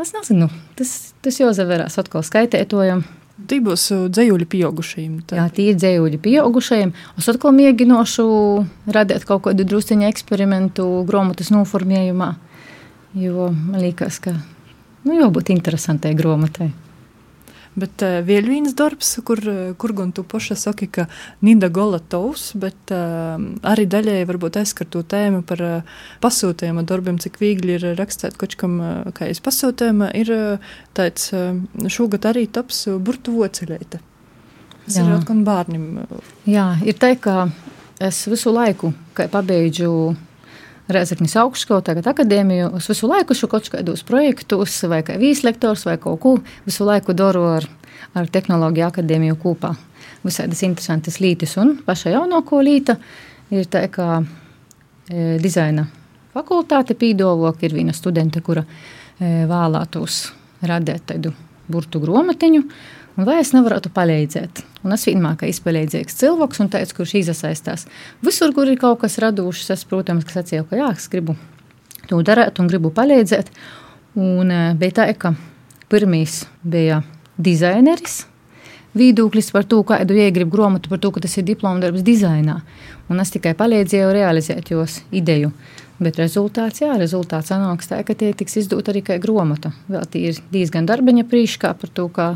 [0.02, 0.48] Es nezinu,
[0.80, 3.04] tas, tas jāzavērās atkal skaitētojam.
[3.48, 5.14] Tī būs uh, dzējuļi pieaugušajiem.
[5.30, 5.38] Tā.
[5.40, 6.92] Jā, tie ir dzējuļi pieaugušajiem.
[7.22, 8.26] Es atkal mēģināšu
[8.94, 12.32] radīt kaut kādu drusciņu eksperimentu grāmatas noformējumā,
[13.22, 16.72] jo man liekas, ka nu, jābūt interesantai grāmatai.
[17.80, 19.40] Bet uh, vēl viens darbs, kur,
[19.80, 21.06] kur gan tu paša saki, ka
[21.46, 23.40] Nida Golatovs, bet uh,
[23.72, 28.58] arī daļēji varbūt aizskar to tēmu par uh, pasūtījumu darbiem, cik viegli ir rakstīt kaut
[28.60, 31.54] kam, uh, kā es pasūtījumu, ir uh, tāds uh,
[31.88, 34.02] šogad arī taps burtu voceļēta.
[34.86, 35.06] Tas Jā.
[35.06, 35.88] ir kaut kam bērnim.
[36.50, 37.46] Jā, ir tā, ka
[38.02, 39.94] es visu laiku, kad pabeidžu
[40.92, 42.72] Reizeknis augstskolu, tagad akadēmiju.
[42.80, 46.34] Es visu laiku šo kaut kādus projektus, vai kā vīslektors, vai kaut ko,
[46.66, 47.68] visu laiku daru ar,
[48.18, 49.74] ar tehnoloģiju akadēmiju kopā.
[50.26, 52.98] Visādas interesantas lītas un paša jaunāko līta
[53.54, 55.88] ir tā, ka e, dizaina
[56.36, 60.22] fakultāte pīdolok ir viena studente, kura e, vēlētos
[60.68, 61.34] radīt tādu
[61.72, 62.64] burtu gromatiņu,
[63.18, 64.64] un vai es nevarētu palīdzēt.
[64.86, 67.86] Un es vienmēr kā izpalīdzīgs cilvēks un teicu, kurš iesaistās.
[68.26, 71.38] Visur, kur ir kaut kas radušs, es, protams, sacīju, ka jā, es gribu
[72.10, 73.52] to darīt un gribu palīdzēt.
[74.20, 75.36] Un e, bija tā, ka
[75.92, 77.02] pirmīs bija
[77.40, 78.26] dizaineris.
[78.98, 82.58] Viedoklis par to, kādu iegribu grāmatu, par to, ka tas ir diploma darbs dizainā.
[83.12, 85.54] Un es tikai palīdzēju realizēt jos ideju.
[86.02, 89.72] Bet rezultāts, jā, rezultāts sanāks tā, ka tie tiks izdot arī kā grāmata.
[89.92, 92.28] Vēl tie ir diezgan darbiņa prīškā par to, kā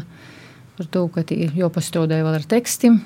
[0.78, 3.02] par to, ka tie jopastrādāja vēl ar tekstiem.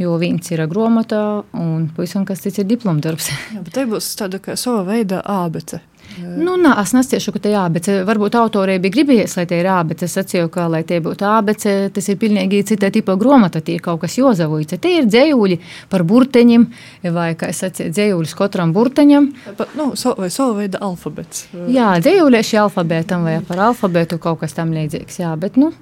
[0.00, 3.28] Jo viens ir grāmatā, un pavisam kas cits ir diplomdarbs.
[3.52, 5.82] Jā, bet te būs tāda sava veida ābece.
[6.20, 7.96] Nu, nā, es nesiešu, ka tā ir ābece.
[8.08, 10.06] Varbūt autorei bija gribējies, lai tā ir ābece.
[10.08, 13.60] Es sacīju, ka, lai tie būtu ābece, tas ir pilnīgi cita tipa grāmata.
[13.64, 14.78] Tie ir kaut kas jozavojas.
[14.80, 15.58] Tie ir dzējuļi
[15.92, 16.66] par burteņiem,
[17.14, 19.30] vai, kā es sacīju, dzējuļus katram burteņam.
[19.58, 21.46] Pa, nu, so, vai sava veida alfabets.
[21.72, 25.20] Jā, dzējuļieši alfabētam vai par alfabētu kaut kas tam līdzīgs.
[25.20, 25.72] Jā, bet, nu,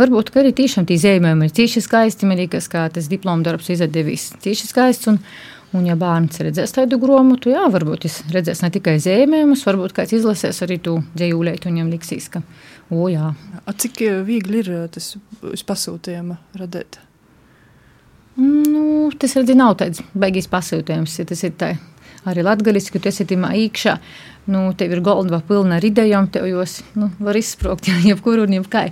[0.00, 2.28] varbūt, ka arī tiešām tie zīmējumi ir cīši skaisti.
[2.28, 5.12] Man liekas, kā tas diplomu darbs izdevies cīši skaists.
[5.12, 5.20] Un,
[5.72, 10.12] Un, ja bērns redzēs tādu grāmatu, jā, varbūt viņš redzēs ne tikai zīmējumus, varbūt kāds
[10.18, 12.42] izlasēs arī to dzīvulēt, un viņam liksīs, ka,
[12.92, 13.30] o, jā.
[13.64, 17.00] A, cik eh, viegli ir eh, tas pasūtījuma radīt?
[18.36, 21.72] Nu, tas arī nav tāds baigīs pasūtījums, ja tas ir tā
[22.28, 23.96] arī latgaliski, tu esi timā īkšā,
[24.52, 28.90] nu, tev ir golda pilna ar idejām, tev jūs, nu, var izsprokt, jebkuru un jebkai.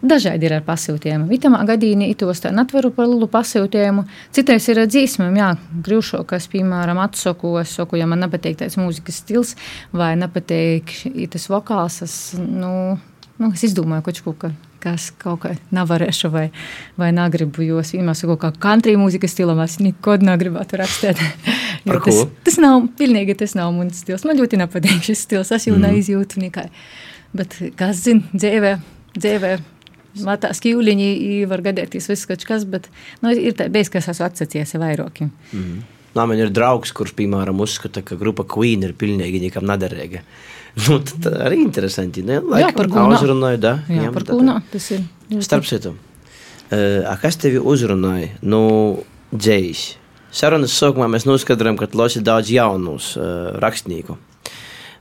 [0.00, 1.26] Dažādi ir ar pasūtījumu.
[1.28, 4.06] Vitamā gadījumā itos tā netveru par lielu pasūtījumu.
[4.32, 5.50] Citais ir dzīsmēm, jā,
[5.84, 9.52] grūšo, kas, piemēram, atsaku, es saku, ja man nepatīk tāds mūzikas stils
[9.92, 10.94] vai nepatīk
[11.32, 12.72] tas vokāls, es, nu,
[13.36, 16.46] nu, es izdomāju kaut ko, kas kaut kā nevarēšu vai,
[16.96, 21.20] vai negribu, jo es vienmēr saku, ka country mūzikas stilam es nekad negribētu rakstīt.
[22.06, 24.24] tas, tas nav, pilnīgi tas nav mans stils.
[24.24, 25.84] Man ļoti nepatīk šis stils, es jau mm.
[25.90, 26.70] neizjūtu nekai.
[27.36, 28.72] Bet, kas zina, dzīvē,
[29.20, 29.52] dzīvē
[30.26, 32.88] Matā skīvliņi var gadēties viss kaut kas, bet
[33.22, 35.30] nu, ir tā, bez, kas esmu atsacies vairākiem.
[35.52, 35.82] Mm -hmm.
[36.14, 40.24] Nā, man ir draugs, kurš, piemēram, uzskata, ka grupa Queen ir pilnīgi nekam nederīga.
[40.88, 42.22] Nu, tad arī interesanti.
[42.22, 42.38] Ne?
[42.38, 43.16] Laika, jā, par kūnu.
[43.16, 43.72] Uzrunāju, da.
[43.88, 44.62] Jā, jā par kūnu.
[44.70, 45.00] Tas ir.
[45.42, 45.96] Starp citu,
[46.70, 48.28] uh, kas tevi uzrunāja?
[48.42, 49.02] Nu,
[49.34, 49.96] dzējs.
[50.30, 54.14] Sarunas sākumā mēs noskaidrojam, ka lasi daudz jaunus uh, rakstnieku.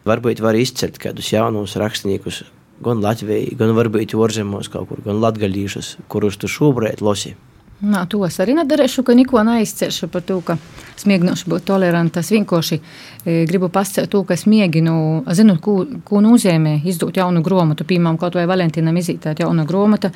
[0.10, 2.42] Varbūt var izcelt kādus jaunus rakstniekus,
[2.84, 7.36] gan Latvijā, gan varbūt ārzemēs kaut kur, gan latgaļīšus, kurus tu šobrīd lasi.
[7.80, 10.58] Nā, to es arī nedarīšu, ka neko neizceršu par to, ka
[10.98, 12.20] es mēģināšu būt tolerants.
[12.20, 14.96] Es vienkārši e, gribu pasakāt to, ka es mēģinu,
[15.38, 20.12] zinu, ko, ko nozīmē izdot jaunu grāmatu, piemēram, kaut vai Valentīnam izītēt jaunu grāmatu.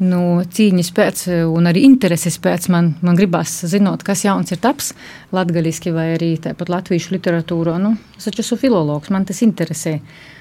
[0.00, 0.22] Nu,
[0.52, 1.20] cīņas pēc,
[1.52, 4.90] un arī intereses pēc man, man gribās zināt, kas jauns ir taps
[5.36, 7.76] latviešu vai arī tāpat latviešu literatūrā.
[7.80, 10.35] Nu, es taču esmu filologs, man tas interesē, e,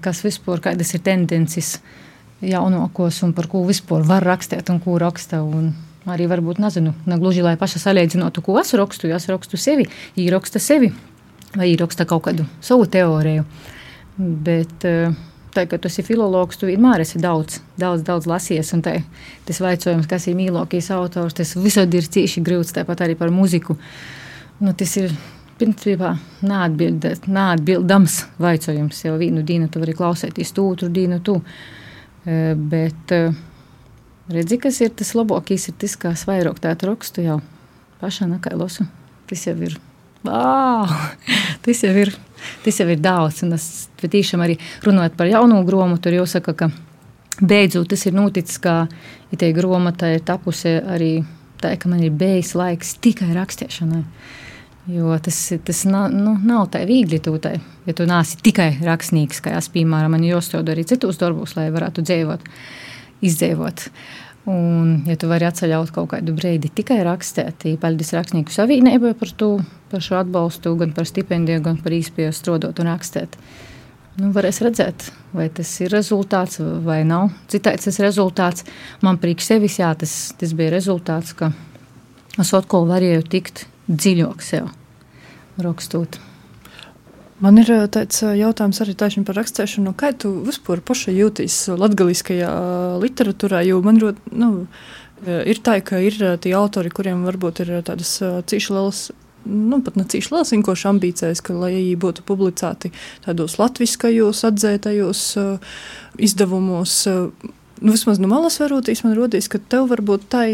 [0.00, 1.78] kas vispār, kādas ir tendences
[2.40, 5.42] jaunākos un par ko vispār var rakstīt un ko raksta.
[5.44, 5.72] Un
[6.08, 10.62] arī varbūt nezinu, ne gluži lai paša salīdzinātu, ko es rakstu, es rakstu sevi, īraksta
[10.62, 10.92] sevi
[11.56, 13.44] vai īraksta kaut kādu savu teoriju.
[14.20, 15.14] Bet, uh,
[15.54, 18.72] tā, ka tu esi filologs, tu vienmēr esi daudz, daudz, daudz lasījies.
[18.84, 18.96] Tā,
[19.48, 23.76] tas jautājums, kas ir mīļākais autors, tas visur ir cīši grūts, tāpat arī par muziku.
[24.60, 25.14] Nu, tas ir
[25.60, 29.04] principā neatbildams jautājums.
[29.04, 31.36] Jau vienu dienu tu vari klausīties, tu otru dienu tu.
[32.24, 33.20] E, bet e,
[34.32, 37.38] redzi, kas ir tas labākais, ir tas, kā vairāk tādu rakstu jau
[38.00, 38.88] pašā nakailosu.
[39.30, 39.78] Tas jau ir.
[40.24, 40.90] Wow,
[41.64, 42.16] tas jau ir
[42.64, 43.42] Tas jau ir daudz.
[43.44, 46.70] Un es tiešām arī runājot par jaunu grāmatu, tur jāsaka, ka
[47.40, 48.84] beidzot tas ir noticis, ka
[49.30, 51.12] ja tie grāmata ir tapusi arī
[51.60, 54.04] tā, ka man ir bijis laiks tikai rakstīšanai.
[54.88, 57.20] Jo tas, tas nav, nu, nav tā viegli.
[57.20, 61.68] Tūtai, ja tu nāsi tikai rakstnieks, kā es, piemēram, man jāstrādā arī citos darbos, lai
[61.74, 62.48] varētu dzīvot,
[63.28, 63.86] izdzīvot.
[64.50, 69.50] Un, ja tu vari atceļot kaut kādu brīdi tikai rakstīt, paldies rakstnieku savienībai par to,
[69.92, 73.36] par šo atbalstu, gan par stipendiju, gan par īspēju strādāt un rakstīt.
[74.20, 77.28] Nu, varēs redzēt, vai tas ir rezultāts vai nav.
[77.52, 78.64] Citādi tas rezultāts
[79.04, 81.52] man priekš sevis, jā, tas, tas bija rezultāts, ka
[82.40, 84.70] es atkal varēju tikt dziļāk sev
[85.60, 86.20] rakstot.
[87.40, 89.94] Man ir tāds jautājums arī par rakstīšanu.
[89.96, 92.50] Kā tu vispār pašai jūties latgaliskajā
[93.00, 93.62] literatūrā?
[93.64, 94.66] Jo man rod, nu,
[95.24, 99.10] ir tā, ka ir tie autori, kuriem varbūt ir tādas cīši lielas.
[99.48, 102.92] Nu, pat ne cīši liels vienkārši ambīcijas, ka, lai būtu publicēti
[103.24, 105.22] tādos latviskajos, atzētajos
[106.20, 107.06] izdevumos,
[107.80, 110.44] nu, vismaz no malas varotīs, man rodīs, ka tev varbūt tā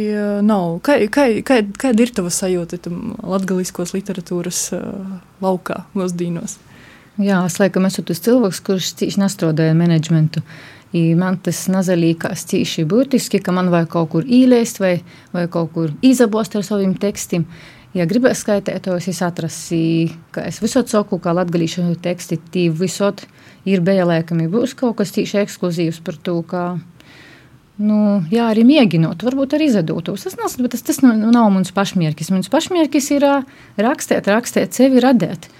[0.47, 0.79] nav.
[0.87, 4.63] Kā, kā, kā, kāda ir tava sajūta tam latgaliskos literatūras
[5.43, 6.59] laukā mūsdienos?
[7.17, 10.43] Jā, es laikam esmu tas cilvēks, kurš cīši nestrādāja menedžmentu.
[10.97, 14.99] I man tas nazalīkās cīši būtiski, ka man vajag kaut kur īlēst vai,
[15.33, 17.47] vai kaut kur izabost ar saviem tekstiem.
[17.97, 19.79] Ja gribēs skaitētos, es atrasu,
[20.35, 23.25] ka es visot saku, ka latgalīšu teksti tī visot
[23.65, 24.51] ir bēlēkami.
[24.53, 26.67] Būs kaut kas tīši ekskluzīvs par to, ka
[27.77, 30.23] Nu, jā, arī mēģinot, varbūt arī izdotos.
[30.25, 32.31] Tas, tas, tas, tas nav mans pašmērķis.
[32.33, 33.27] Mans pašmērķis ir
[33.85, 35.51] rakstīt, rakstīt sevi, radīt.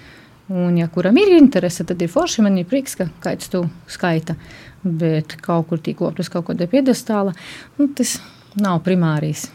[0.49, 2.41] Un, ja kuram ir interese, tad ir forši.
[2.45, 4.33] Man ir prieks, ka kāds to skaita.
[4.81, 7.35] Bet kaut kur tīkot uz kaut kāda piedestāla,
[7.77, 8.15] nu, tas
[8.57, 9.51] nav primārijas.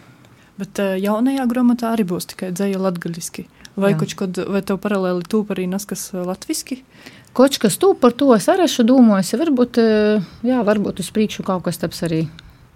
[0.61, 3.47] Bet jaunajā grāmatā arī būs tikai dzēja latgaļiski.
[3.81, 6.83] Vai, kod, vai tev paralēli tūp arī naskas latviski?
[7.35, 9.35] Kaut kas tūp par to es arī esmu domājis.
[9.41, 9.83] Varbūt,
[10.47, 12.27] jā, varbūt uz priekšu kaut kas tāds arī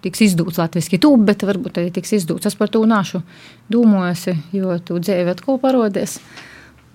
[0.05, 2.49] tiks izdots latviešu tūp, bet varbūt arī tiks izdots.
[2.49, 3.23] Es par to nāšu
[3.73, 6.19] domājusi, jo tu dzēvi atkal parodies.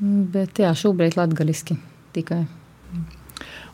[0.02, 1.78] Bet jā, šobrīd latgaliski
[2.14, 2.44] tikai.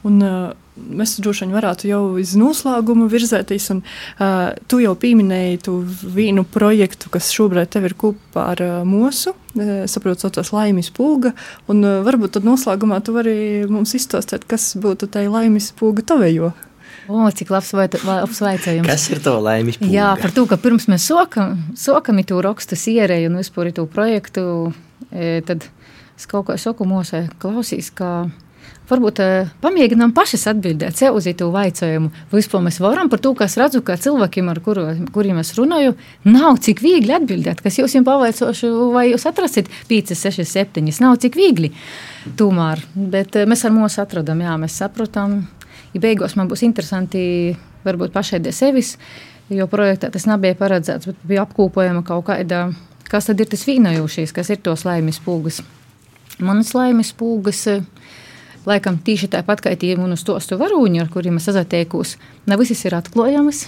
[0.07, 3.67] Un, uh, mēs droši vien varētu jau uz noslēgumu virzēties.
[3.75, 5.75] Un, uh, tu jau pieminēji tu
[6.15, 9.35] vienu projektu, kas šobrīd ir kopā ar uh, mūsu.
[9.59, 11.35] Uh, saprotu, saucās Laimis Pūga.
[11.67, 16.53] Un, uh, varbūt tad noslēgumā tu vari mums izstāstīt, kas būtu tai Laimis Pūga tavējo.
[17.09, 18.87] O, cik labs, vai, labs vaicājums.
[18.89, 19.81] Kas ir to laimīgs?
[19.89, 24.45] Jā, par to, ka pirms mēs sokam, sokam to rakstu sierēju un vispār to projektu,
[25.09, 25.65] e, tad
[26.19, 28.27] Es kaut kā saku mūsē, klausīs, ka
[28.89, 32.11] varbūt uh, pamēģinām paši atbildēt sev uz to jautājumu.
[32.33, 35.95] Vispār mēs varam par to, kas redzu, ka cilvēkiem, ar kuru, kuriem es runāju,
[36.27, 37.63] nav cik viegli atbildēt.
[37.63, 41.71] Kas jūs jums pavaicošu, vai jūs atrasit 5, 6, 7, nav cik viegli.
[42.41, 42.83] Tomēr,
[43.15, 45.45] bet uh, mēs ar mūsu atradām, jā, mēs saprotam.
[45.99, 47.21] Ja beigās man būs interesanti
[47.83, 48.93] varbūt pašai de sevis,
[49.51, 52.69] jo projektā tas nebija paredzēts, bet bija apkopojama kaut kāda,
[53.11, 55.59] kas tad ir tas vīnojošais, kas ir tos laimes pūgas.
[56.39, 57.65] Manas laimes pūgas.
[58.69, 62.15] Laikam tieši tāpat kā tie mūsu stostu varūņi, ar kuriem es azatēkos,
[62.47, 63.67] ne visas ir atklājamas.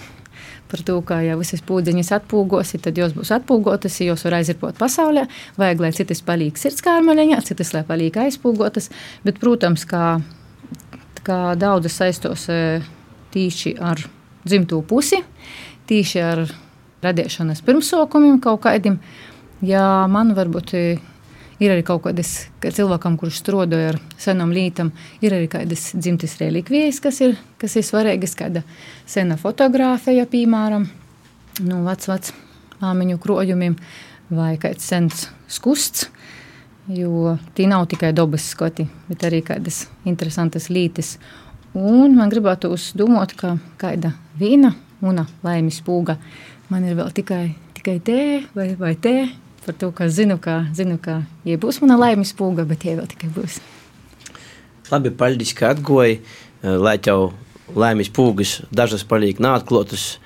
[0.70, 5.26] Par to, ka ja visas pūdziņas atpūgos, tad jos būs atpūgotas, jos var aizirpot pasaulē.
[5.58, 8.92] Vajag, lai citas paliek sirdskārmeļiņā, citas, lai paliek aizpūgotas.
[9.26, 10.20] Bet, protams, kā,
[11.26, 12.84] kā daudzas saistos eh,
[13.34, 14.02] tīši ar
[14.44, 15.20] dzimto pusi,
[15.90, 16.44] tīši ar
[17.04, 18.98] radīšanas pirmsākumiem kaut kādiem.
[19.64, 20.74] Jā, man varbūt
[21.60, 26.38] ir arī kaut kādas ka cilvēkam, kurš strādāja ar senām lītām, ir arī kādas dzimtas
[26.40, 28.64] relikvijas, kas ir, kas ir svarīgas, kāda
[29.08, 30.88] sena fotografija, piemēram,
[31.60, 32.32] no nu, vecs, vecs
[32.80, 33.76] māmiņu krojumiem
[34.32, 36.08] vai kāds sens skusts.
[36.88, 41.18] Jo tie nav tikai dabas skati, bet arī kādas interesantas lītes.
[41.76, 44.72] Un man gribētos domāt, ka kāda vīna,
[45.04, 46.16] una laimes pūga,
[46.70, 47.44] man ir vēl tikai,
[47.76, 48.22] tikai tē
[48.56, 49.14] vai, vai tē.
[49.60, 53.10] Par to, ka zinu, ka, zinu, ka ja būs mana laimes pūga, bet ja vēl
[53.12, 53.60] tikai būs.
[54.90, 56.22] Labi, paldies, ka atgoji,
[56.64, 57.28] lai tev
[57.76, 60.16] laimes pūgas dažas paliek neatklātas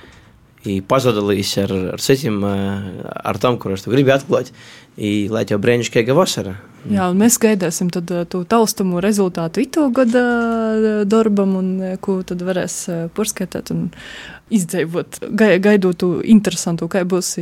[0.89, 4.53] pazudīs ar, ar citiem, ar tom, kurus tu gribi atklāt,
[4.97, 6.57] i, lai tev brīnišķīga vasara.
[6.85, 10.25] Jā, un mēs gaidāsim tad to taustamu rezultātu ito gada
[11.09, 11.71] darbam, un
[12.05, 12.77] ko tad varēs
[13.17, 13.87] porskatāt un
[14.53, 17.37] izdzīvot, gaidot to interesantu, kā būs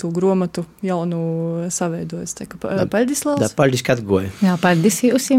[0.00, 2.34] tu gromatu jaunu saveidojis.
[2.90, 3.54] Paldies, Lāls!
[3.58, 4.32] Paldies, ka atgoji!
[4.42, 5.30] Jā, paldies jums!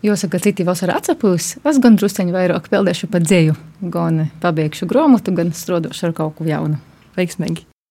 [0.00, 1.58] Jāsaka, citi vasarā atsapūs.
[1.60, 3.58] Es gan drusceņi vairāk peldēšu pa dzēju,
[3.92, 6.80] gan pabeigšu grāmatu, gan strodošu ar kaut ko jaunu.
[7.20, 7.70] Veiksmīgi!